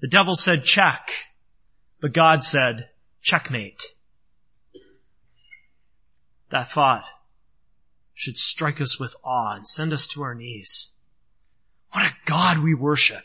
The 0.00 0.08
devil 0.08 0.34
said 0.34 0.64
check, 0.64 1.10
but 2.00 2.12
God 2.12 2.42
said 2.42 2.88
checkmate. 3.20 3.82
That 6.50 6.70
thought 6.70 7.04
should 8.14 8.36
strike 8.36 8.80
us 8.80 8.98
with 8.98 9.14
awe 9.24 9.56
and 9.56 9.66
send 9.66 9.92
us 9.92 10.06
to 10.08 10.22
our 10.22 10.34
knees. 10.34 10.94
What 11.92 12.10
a 12.10 12.14
God 12.24 12.58
we 12.58 12.74
worship. 12.74 13.24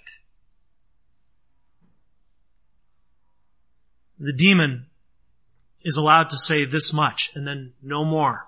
The 4.20 4.34
demon 4.34 4.88
is 5.82 5.98
allowed 5.98 6.30
to 6.30 6.38
say 6.38 6.66
this 6.66 6.94
much 6.94 7.32
and 7.36 7.48
then 7.48 7.74
no 7.82 8.06
more. 8.06 8.46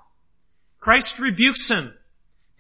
Christ 0.80 1.18
rebukes 1.20 1.70
him, 1.70 1.94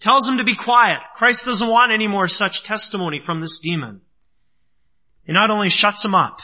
tells 0.03 0.27
him 0.27 0.37
to 0.37 0.43
be 0.43 0.53
quiet. 0.53 0.99
Christ 1.15 1.45
doesn't 1.45 1.69
want 1.69 1.93
any 1.93 2.09
more 2.09 2.27
such 2.27 2.63
testimony 2.63 3.19
from 3.19 3.39
this 3.39 3.59
demon. 3.59 4.01
He 5.23 5.31
not 5.31 5.49
only 5.49 5.69
shuts 5.69 6.03
him 6.03 6.13
up, 6.13 6.41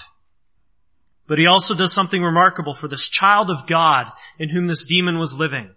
but 1.28 1.40
he 1.40 1.46
also 1.46 1.76
does 1.76 1.92
something 1.92 2.24
remarkable 2.24 2.74
for 2.74 2.88
this 2.88 3.10
child 3.10 3.52
of 3.52 3.68
God 3.68 4.14
in 4.40 4.48
whom 4.48 4.68
this 4.68 4.86
demon 4.88 5.18
was 5.18 5.38
living. 5.38 5.76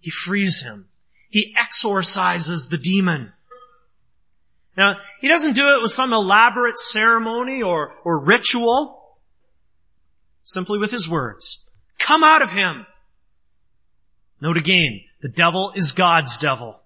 He 0.00 0.10
frees 0.10 0.60
him. 0.60 0.88
He 1.30 1.54
exorcises 1.58 2.68
the 2.68 2.76
demon. 2.76 3.32
Now, 4.76 4.98
he 5.22 5.28
doesn't 5.28 5.56
do 5.56 5.76
it 5.76 5.80
with 5.80 5.90
some 5.90 6.12
elaborate 6.12 6.76
ceremony 6.76 7.62
or, 7.62 7.94
or 8.04 8.22
ritual. 8.22 9.16
Simply 10.42 10.78
with 10.78 10.90
his 10.90 11.08
words. 11.08 11.66
Come 11.98 12.22
out 12.22 12.42
of 12.42 12.52
him! 12.52 12.86
Note 14.42 14.58
again, 14.58 15.00
the 15.22 15.28
devil 15.28 15.72
is 15.74 15.92
God's 15.92 16.38
devil. 16.38 16.82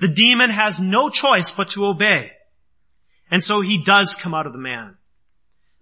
The 0.00 0.08
demon 0.08 0.50
has 0.50 0.80
no 0.80 1.08
choice 1.08 1.52
but 1.52 1.70
to 1.70 1.86
obey. 1.86 2.32
And 3.30 3.42
so 3.42 3.60
he 3.60 3.82
does 3.82 4.16
come 4.16 4.34
out 4.34 4.46
of 4.46 4.52
the 4.52 4.58
man. 4.58 4.96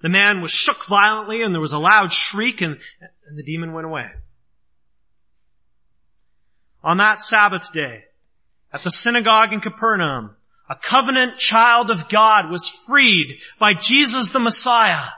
The 0.03 0.09
man 0.09 0.41
was 0.41 0.51
shook 0.51 0.85
violently 0.87 1.43
and 1.43 1.55
there 1.55 1.61
was 1.61 1.73
a 1.73 1.79
loud 1.79 2.13
shriek 2.13 2.61
and, 2.61 2.79
and 3.27 3.39
the 3.39 3.43
demon 3.43 3.73
went 3.73 3.87
away. 3.87 4.11
On 6.83 6.97
that 6.97 7.23
Sabbath 7.23 7.73
day, 7.73 8.05
at 8.73 8.83
the 8.83 8.91
synagogue 8.91 9.53
in 9.53 9.61
Capernaum, 9.61 10.37
a 10.69 10.75
covenant 10.75 11.37
child 11.37 11.91
of 11.91 12.09
God 12.09 12.51
was 12.51 12.69
freed 12.69 13.39
by 13.59 13.75
Jesus 13.75 14.33
the 14.33 14.41
Messiah. 14.41 15.11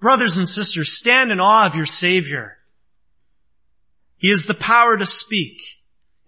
Brothers 0.00 0.36
and 0.36 0.48
sisters, 0.48 0.98
stand 0.98 1.30
in 1.30 1.40
awe 1.40 1.66
of 1.66 1.76
your 1.76 1.86
Savior. 1.86 2.58
He 4.16 4.30
has 4.30 4.46
the 4.46 4.54
power 4.54 4.96
to 4.96 5.06
speak, 5.06 5.60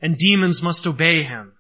and 0.01 0.17
demons 0.17 0.63
must 0.63 0.87
obey 0.87 1.23
him. 1.23 1.53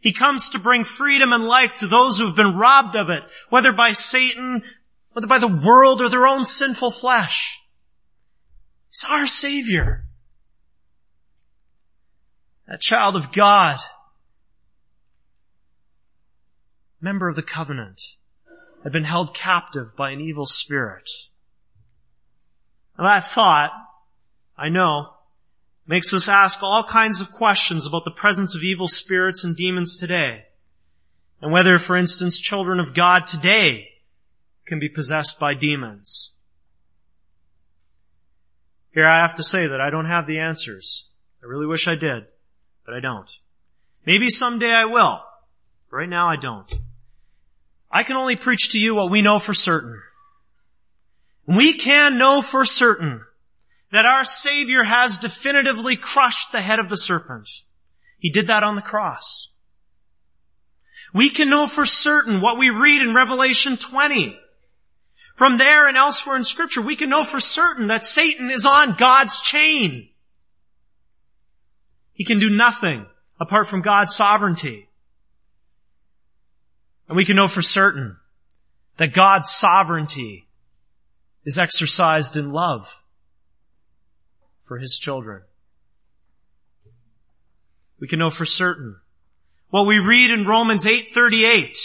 He 0.00 0.12
comes 0.12 0.50
to 0.50 0.58
bring 0.58 0.84
freedom 0.84 1.32
and 1.32 1.44
life 1.44 1.76
to 1.78 1.86
those 1.86 2.16
who 2.16 2.26
have 2.26 2.36
been 2.36 2.56
robbed 2.56 2.94
of 2.96 3.10
it, 3.10 3.24
whether 3.48 3.72
by 3.72 3.90
Satan, 3.90 4.62
whether 5.12 5.26
by 5.26 5.38
the 5.38 5.48
world 5.48 6.00
or 6.00 6.08
their 6.08 6.26
own 6.26 6.44
sinful 6.44 6.92
flesh. 6.92 7.60
He's 8.88 9.04
our 9.08 9.26
Savior. 9.26 10.04
That 12.68 12.80
child 12.80 13.16
of 13.16 13.32
God, 13.32 13.78
member 17.00 17.28
of 17.28 17.36
the 17.36 17.42
covenant, 17.42 18.00
had 18.82 18.92
been 18.92 19.04
held 19.04 19.34
captive 19.34 19.96
by 19.96 20.10
an 20.10 20.20
evil 20.20 20.46
spirit. 20.46 21.08
And 22.96 23.06
that 23.06 23.24
thought, 23.24 23.70
I 24.56 24.68
know, 24.68 25.15
makes 25.86 26.12
us 26.12 26.28
ask 26.28 26.62
all 26.62 26.82
kinds 26.82 27.20
of 27.20 27.32
questions 27.32 27.86
about 27.86 28.04
the 28.04 28.10
presence 28.10 28.54
of 28.54 28.62
evil 28.62 28.88
spirits 28.88 29.44
and 29.44 29.56
demons 29.56 29.96
today. 29.96 30.44
And 31.40 31.52
whether, 31.52 31.78
for 31.78 31.96
instance, 31.96 32.40
children 32.40 32.80
of 32.80 32.94
God 32.94 33.26
today 33.26 33.88
can 34.64 34.80
be 34.80 34.88
possessed 34.88 35.38
by 35.38 35.54
demons. 35.54 36.32
Here 38.92 39.06
I 39.06 39.20
have 39.20 39.34
to 39.34 39.42
say 39.42 39.66
that 39.66 39.80
I 39.80 39.90
don't 39.90 40.06
have 40.06 40.26
the 40.26 40.38
answers. 40.38 41.08
I 41.42 41.46
really 41.46 41.66
wish 41.66 41.86
I 41.86 41.94
did, 41.94 42.24
but 42.84 42.94
I 42.94 43.00
don't. 43.00 43.30
Maybe 44.06 44.30
someday 44.30 44.72
I 44.72 44.86
will. 44.86 45.20
Right 45.90 46.08
now 46.08 46.28
I 46.28 46.36
don't. 46.36 46.72
I 47.90 48.02
can 48.02 48.16
only 48.16 48.36
preach 48.36 48.72
to 48.72 48.80
you 48.80 48.94
what 48.94 49.10
we 49.10 49.22
know 49.22 49.38
for 49.38 49.54
certain. 49.54 50.00
We 51.46 51.74
can 51.74 52.18
know 52.18 52.42
for 52.42 52.64
certain 52.64 53.22
that 53.92 54.06
our 54.06 54.24
Savior 54.24 54.82
has 54.82 55.18
definitively 55.18 55.96
crushed 55.96 56.52
the 56.52 56.60
head 56.60 56.78
of 56.78 56.88
the 56.88 56.96
serpent. 56.96 57.48
He 58.18 58.30
did 58.30 58.48
that 58.48 58.62
on 58.62 58.76
the 58.76 58.82
cross. 58.82 59.52
We 61.14 61.30
can 61.30 61.48
know 61.48 61.66
for 61.66 61.86
certain 61.86 62.40
what 62.40 62.58
we 62.58 62.70
read 62.70 63.02
in 63.02 63.14
Revelation 63.14 63.76
20. 63.76 64.38
From 65.36 65.58
there 65.58 65.86
and 65.86 65.96
elsewhere 65.96 66.36
in 66.36 66.44
scripture, 66.44 66.80
we 66.80 66.96
can 66.96 67.10
know 67.10 67.24
for 67.24 67.40
certain 67.40 67.88
that 67.88 68.04
Satan 68.04 68.50
is 68.50 68.64
on 68.64 68.94
God's 68.94 69.40
chain. 69.40 70.08
He 72.12 72.24
can 72.24 72.38
do 72.38 72.50
nothing 72.50 73.06
apart 73.38 73.68
from 73.68 73.82
God's 73.82 74.16
sovereignty. 74.16 74.88
And 77.08 77.16
we 77.16 77.24
can 77.24 77.36
know 77.36 77.48
for 77.48 77.62
certain 77.62 78.16
that 78.96 79.12
God's 79.12 79.50
sovereignty 79.50 80.48
is 81.44 81.58
exercised 81.58 82.36
in 82.36 82.50
love 82.50 83.02
for 84.66 84.78
his 84.78 84.98
children. 84.98 85.42
We 87.98 88.08
can 88.08 88.18
know 88.18 88.30
for 88.30 88.44
certain 88.44 89.00
what 89.70 89.86
we 89.86 89.98
read 89.98 90.30
in 90.30 90.46
Romans 90.46 90.86
8:38 90.86 91.76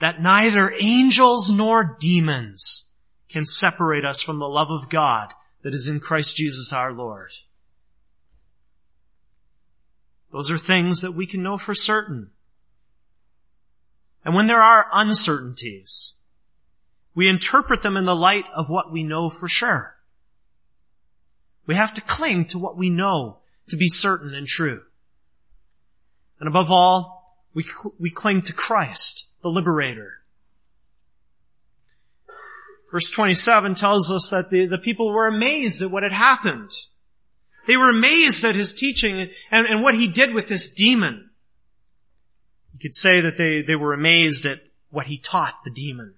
that 0.00 0.20
neither 0.20 0.72
angels 0.80 1.52
nor 1.52 1.96
demons 2.00 2.90
can 3.28 3.44
separate 3.44 4.04
us 4.04 4.20
from 4.20 4.38
the 4.38 4.48
love 4.48 4.70
of 4.70 4.88
God 4.88 5.34
that 5.62 5.74
is 5.74 5.86
in 5.86 6.00
Christ 6.00 6.36
Jesus 6.36 6.72
our 6.72 6.92
Lord. 6.92 7.32
Those 10.32 10.50
are 10.50 10.58
things 10.58 11.00
that 11.02 11.12
we 11.12 11.26
can 11.26 11.42
know 11.42 11.58
for 11.58 11.74
certain. 11.74 12.30
And 14.24 14.34
when 14.34 14.46
there 14.46 14.62
are 14.62 14.86
uncertainties, 14.92 16.14
we 17.14 17.28
interpret 17.28 17.82
them 17.82 17.96
in 17.96 18.04
the 18.04 18.16
light 18.16 18.44
of 18.54 18.68
what 18.68 18.92
we 18.92 19.02
know 19.02 19.28
for 19.28 19.48
sure. 19.48 19.99
We 21.70 21.76
have 21.76 21.94
to 21.94 22.00
cling 22.00 22.46
to 22.46 22.58
what 22.58 22.76
we 22.76 22.90
know 22.90 23.38
to 23.68 23.76
be 23.76 23.86
certain 23.86 24.34
and 24.34 24.44
true. 24.44 24.82
And 26.40 26.48
above 26.48 26.68
all, 26.68 27.38
we, 27.54 27.64
we 27.96 28.10
cling 28.10 28.42
to 28.42 28.52
Christ, 28.52 29.28
the 29.44 29.50
liberator. 29.50 30.14
Verse 32.90 33.08
27 33.12 33.76
tells 33.76 34.10
us 34.10 34.30
that 34.30 34.50
the, 34.50 34.66
the 34.66 34.78
people 34.78 35.12
were 35.12 35.28
amazed 35.28 35.80
at 35.80 35.92
what 35.92 36.02
had 36.02 36.10
happened. 36.10 36.72
They 37.68 37.76
were 37.76 37.90
amazed 37.90 38.44
at 38.44 38.56
his 38.56 38.74
teaching 38.74 39.30
and, 39.52 39.66
and 39.68 39.80
what 39.80 39.94
he 39.94 40.08
did 40.08 40.34
with 40.34 40.48
this 40.48 40.74
demon. 40.74 41.30
You 42.72 42.80
could 42.80 42.96
say 42.96 43.20
that 43.20 43.38
they, 43.38 43.62
they 43.62 43.76
were 43.76 43.92
amazed 43.92 44.44
at 44.44 44.58
what 44.90 45.06
he 45.06 45.18
taught 45.18 45.54
the 45.64 45.70
demon. 45.70 46.16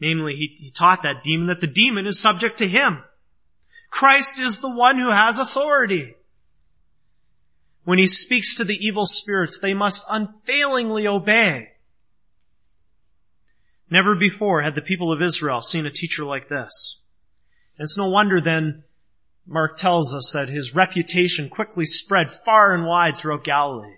Namely, 0.00 0.32
he, 0.32 0.56
he 0.58 0.70
taught 0.70 1.02
that 1.02 1.22
demon 1.22 1.48
that 1.48 1.60
the 1.60 1.66
demon 1.66 2.06
is 2.06 2.18
subject 2.18 2.56
to 2.56 2.66
him. 2.66 3.04
Christ 3.96 4.38
is 4.38 4.60
the 4.60 4.68
one 4.68 4.98
who 4.98 5.10
has 5.10 5.38
authority. 5.38 6.16
When 7.84 7.98
he 7.98 8.06
speaks 8.06 8.54
to 8.56 8.64
the 8.64 8.76
evil 8.76 9.06
spirits, 9.06 9.58
they 9.58 9.72
must 9.72 10.04
unfailingly 10.10 11.06
obey. 11.06 11.68
Never 13.90 14.14
before 14.14 14.60
had 14.60 14.74
the 14.74 14.82
people 14.82 15.14
of 15.14 15.22
Israel 15.22 15.62
seen 15.62 15.86
a 15.86 15.90
teacher 15.90 16.24
like 16.24 16.50
this. 16.50 17.00
And 17.78 17.86
it's 17.86 17.96
no 17.96 18.10
wonder 18.10 18.38
then 18.38 18.84
Mark 19.46 19.78
tells 19.78 20.14
us 20.14 20.30
that 20.34 20.50
his 20.50 20.74
reputation 20.74 21.48
quickly 21.48 21.86
spread 21.86 22.30
far 22.30 22.74
and 22.74 22.84
wide 22.84 23.16
throughout 23.16 23.44
Galilee. 23.44 23.96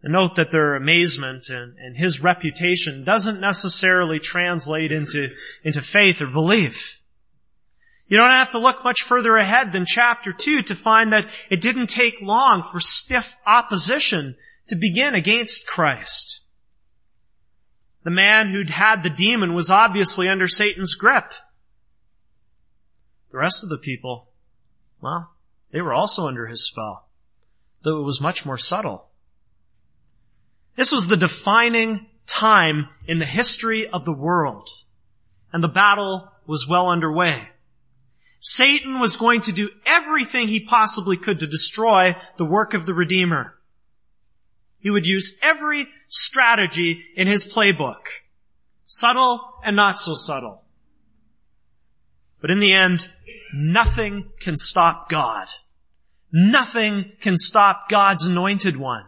And 0.00 0.12
note 0.12 0.36
that 0.36 0.52
their 0.52 0.76
amazement 0.76 1.48
and, 1.48 1.76
and 1.76 1.96
his 1.96 2.22
reputation 2.22 3.02
doesn't 3.02 3.40
necessarily 3.40 4.20
translate 4.20 4.92
into, 4.92 5.30
into 5.64 5.82
faith 5.82 6.22
or 6.22 6.28
belief. 6.28 7.01
You 8.08 8.18
don't 8.18 8.30
have 8.30 8.50
to 8.52 8.58
look 8.58 8.84
much 8.84 9.02
further 9.02 9.36
ahead 9.36 9.72
than 9.72 9.84
chapter 9.86 10.32
2 10.32 10.62
to 10.62 10.74
find 10.74 11.12
that 11.12 11.30
it 11.50 11.60
didn't 11.60 11.86
take 11.86 12.20
long 12.20 12.62
for 12.62 12.80
stiff 12.80 13.36
opposition 13.46 14.36
to 14.68 14.76
begin 14.76 15.14
against 15.14 15.66
Christ. 15.66 16.40
The 18.04 18.10
man 18.10 18.50
who'd 18.50 18.70
had 18.70 19.02
the 19.02 19.10
demon 19.10 19.54
was 19.54 19.70
obviously 19.70 20.28
under 20.28 20.48
Satan's 20.48 20.94
grip. 20.94 21.32
The 23.30 23.38
rest 23.38 23.62
of 23.62 23.70
the 23.70 23.78
people, 23.78 24.28
well, 25.00 25.30
they 25.70 25.80
were 25.80 25.94
also 25.94 26.26
under 26.26 26.46
his 26.46 26.66
spell, 26.66 27.08
though 27.82 28.00
it 28.00 28.04
was 28.04 28.20
much 28.20 28.44
more 28.44 28.58
subtle. 28.58 29.08
This 30.76 30.92
was 30.92 31.08
the 31.08 31.16
defining 31.16 32.08
time 32.26 32.88
in 33.06 33.18
the 33.18 33.26
history 33.26 33.88
of 33.88 34.04
the 34.04 34.12
world, 34.12 34.68
and 35.52 35.62
the 35.62 35.68
battle 35.68 36.30
was 36.46 36.68
well 36.68 36.88
underway. 36.88 37.48
Satan 38.44 38.98
was 38.98 39.16
going 39.16 39.40
to 39.42 39.52
do 39.52 39.70
everything 39.86 40.48
he 40.48 40.58
possibly 40.58 41.16
could 41.16 41.38
to 41.38 41.46
destroy 41.46 42.16
the 42.38 42.44
work 42.44 42.74
of 42.74 42.86
the 42.86 42.92
Redeemer. 42.92 43.54
He 44.80 44.90
would 44.90 45.06
use 45.06 45.38
every 45.40 45.86
strategy 46.08 47.04
in 47.14 47.28
his 47.28 47.46
playbook. 47.46 48.02
Subtle 48.84 49.40
and 49.62 49.76
not 49.76 50.00
so 50.00 50.14
subtle. 50.14 50.64
But 52.40 52.50
in 52.50 52.58
the 52.58 52.72
end, 52.72 53.08
nothing 53.54 54.32
can 54.40 54.56
stop 54.56 55.08
God. 55.08 55.46
Nothing 56.32 57.12
can 57.20 57.36
stop 57.36 57.88
God's 57.88 58.26
anointed 58.26 58.76
one. 58.76 59.04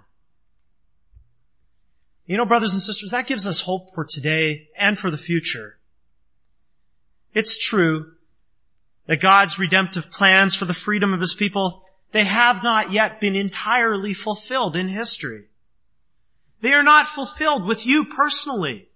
You 2.24 2.36
know, 2.36 2.46
brothers 2.46 2.72
and 2.72 2.80
sisters, 2.80 3.10
that 3.10 3.26
gives 3.26 3.48
us 3.48 3.62
hope 3.62 3.92
for 3.96 4.04
today 4.04 4.68
and 4.78 4.96
for 4.96 5.10
the 5.10 5.18
future. 5.18 5.80
It's 7.32 7.58
true 7.58 8.12
that 9.06 9.20
God's 9.20 9.58
redemptive 9.58 10.10
plans 10.10 10.54
for 10.54 10.64
the 10.64 10.74
freedom 10.74 11.12
of 11.12 11.20
His 11.20 11.34
people, 11.34 11.84
they 12.12 12.24
have 12.24 12.62
not 12.62 12.92
yet 12.92 13.20
been 13.20 13.36
entirely 13.36 14.14
fulfilled 14.14 14.76
in 14.76 14.88
history. 14.88 15.44
They 16.60 16.72
are 16.72 16.82
not 16.82 17.08
fulfilled 17.08 17.66
with 17.66 17.86
you 17.86 18.06
personally. 18.06 18.88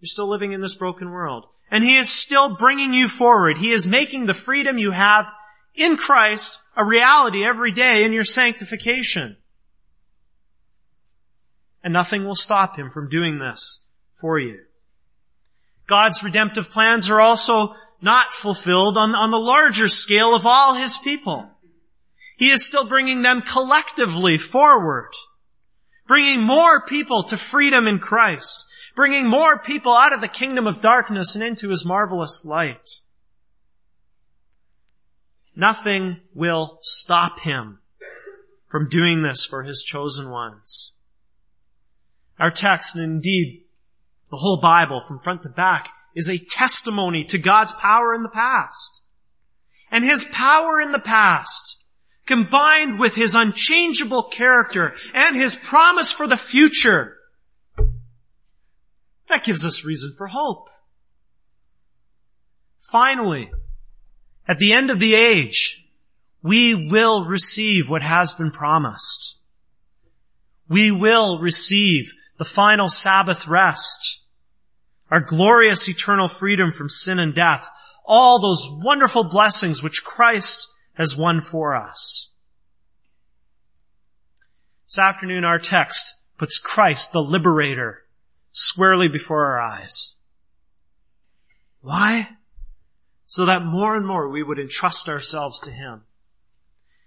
You're 0.00 0.08
still 0.08 0.28
living 0.28 0.52
in 0.52 0.60
this 0.60 0.74
broken 0.74 1.10
world. 1.10 1.46
And 1.70 1.84
He 1.84 1.96
is 1.96 2.10
still 2.10 2.56
bringing 2.56 2.92
you 2.92 3.08
forward. 3.08 3.58
He 3.58 3.70
is 3.70 3.86
making 3.86 4.26
the 4.26 4.34
freedom 4.34 4.78
you 4.78 4.90
have 4.90 5.26
in 5.74 5.96
Christ 5.96 6.60
a 6.76 6.84
reality 6.84 7.44
every 7.44 7.72
day 7.72 8.04
in 8.04 8.12
your 8.12 8.24
sanctification. 8.24 9.36
And 11.84 11.92
nothing 11.92 12.24
will 12.24 12.34
stop 12.34 12.76
Him 12.76 12.90
from 12.90 13.08
doing 13.08 13.38
this 13.38 13.86
for 14.20 14.38
you. 14.38 14.58
God's 15.86 16.22
redemptive 16.22 16.70
plans 16.70 17.10
are 17.10 17.20
also 17.20 17.74
not 18.02 18.34
fulfilled 18.34 18.98
on, 18.98 19.14
on 19.14 19.30
the 19.30 19.38
larger 19.38 19.88
scale 19.88 20.34
of 20.34 20.44
all 20.44 20.74
His 20.74 20.98
people. 20.98 21.48
He 22.36 22.50
is 22.50 22.66
still 22.66 22.86
bringing 22.86 23.22
them 23.22 23.42
collectively 23.42 24.36
forward. 24.36 25.12
Bringing 26.08 26.42
more 26.42 26.84
people 26.84 27.22
to 27.24 27.36
freedom 27.36 27.86
in 27.86 28.00
Christ. 28.00 28.66
Bringing 28.96 29.28
more 29.28 29.58
people 29.58 29.94
out 29.94 30.12
of 30.12 30.20
the 30.20 30.28
kingdom 30.28 30.66
of 30.66 30.80
darkness 30.80 31.36
and 31.36 31.44
into 31.44 31.68
His 31.68 31.86
marvelous 31.86 32.44
light. 32.44 33.00
Nothing 35.54 36.20
will 36.34 36.78
stop 36.80 37.40
Him 37.40 37.78
from 38.68 38.88
doing 38.88 39.22
this 39.22 39.44
for 39.44 39.62
His 39.62 39.82
chosen 39.82 40.28
ones. 40.28 40.92
Our 42.40 42.50
text, 42.50 42.96
and 42.96 43.04
indeed 43.04 43.64
the 44.30 44.38
whole 44.38 44.60
Bible 44.60 45.02
from 45.06 45.20
front 45.20 45.42
to 45.44 45.48
back, 45.48 45.90
is 46.14 46.28
a 46.28 46.38
testimony 46.38 47.24
to 47.24 47.38
God's 47.38 47.72
power 47.72 48.14
in 48.14 48.22
the 48.22 48.28
past. 48.28 49.00
And 49.90 50.04
His 50.04 50.24
power 50.24 50.80
in 50.80 50.92
the 50.92 50.98
past, 50.98 51.82
combined 52.26 52.98
with 52.98 53.14
His 53.14 53.34
unchangeable 53.34 54.24
character 54.24 54.94
and 55.14 55.36
His 55.36 55.54
promise 55.54 56.10
for 56.10 56.26
the 56.26 56.36
future, 56.36 57.16
that 59.28 59.44
gives 59.44 59.64
us 59.64 59.84
reason 59.84 60.14
for 60.16 60.26
hope. 60.26 60.68
Finally, 62.80 63.50
at 64.46 64.58
the 64.58 64.72
end 64.72 64.90
of 64.90 65.00
the 65.00 65.14
age, 65.14 65.88
we 66.42 66.74
will 66.74 67.24
receive 67.24 67.88
what 67.88 68.02
has 68.02 68.32
been 68.34 68.50
promised. 68.50 69.40
We 70.68 70.90
will 70.90 71.38
receive 71.38 72.12
the 72.38 72.44
final 72.44 72.88
Sabbath 72.88 73.46
rest 73.46 74.21
our 75.12 75.20
glorious 75.20 75.86
eternal 75.90 76.26
freedom 76.26 76.72
from 76.72 76.88
sin 76.88 77.18
and 77.18 77.34
death, 77.34 77.68
all 78.06 78.40
those 78.40 78.66
wonderful 78.82 79.24
blessings 79.24 79.82
which 79.82 80.04
Christ 80.04 80.66
has 80.94 81.14
won 81.14 81.42
for 81.42 81.76
us. 81.76 82.32
This 84.86 84.98
afternoon 84.98 85.44
our 85.44 85.58
text 85.58 86.14
puts 86.38 86.58
Christ, 86.58 87.12
the 87.12 87.22
liberator, 87.22 88.04
squarely 88.52 89.06
before 89.06 89.44
our 89.44 89.60
eyes. 89.60 90.16
Why? 91.82 92.30
So 93.26 93.44
that 93.44 93.66
more 93.66 93.94
and 93.94 94.06
more 94.06 94.30
we 94.30 94.42
would 94.42 94.58
entrust 94.58 95.10
ourselves 95.10 95.60
to 95.60 95.70
Him. 95.70 96.04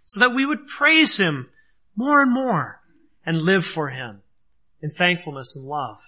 So 0.06 0.20
that 0.20 0.36
we 0.36 0.46
would 0.46 0.68
praise 0.68 1.18
Him 1.18 1.50
more 1.96 2.22
and 2.22 2.32
more 2.32 2.82
and 3.26 3.42
live 3.42 3.66
for 3.66 3.90
Him 3.90 4.22
in 4.80 4.92
thankfulness 4.92 5.56
and 5.56 5.66
love 5.66 6.02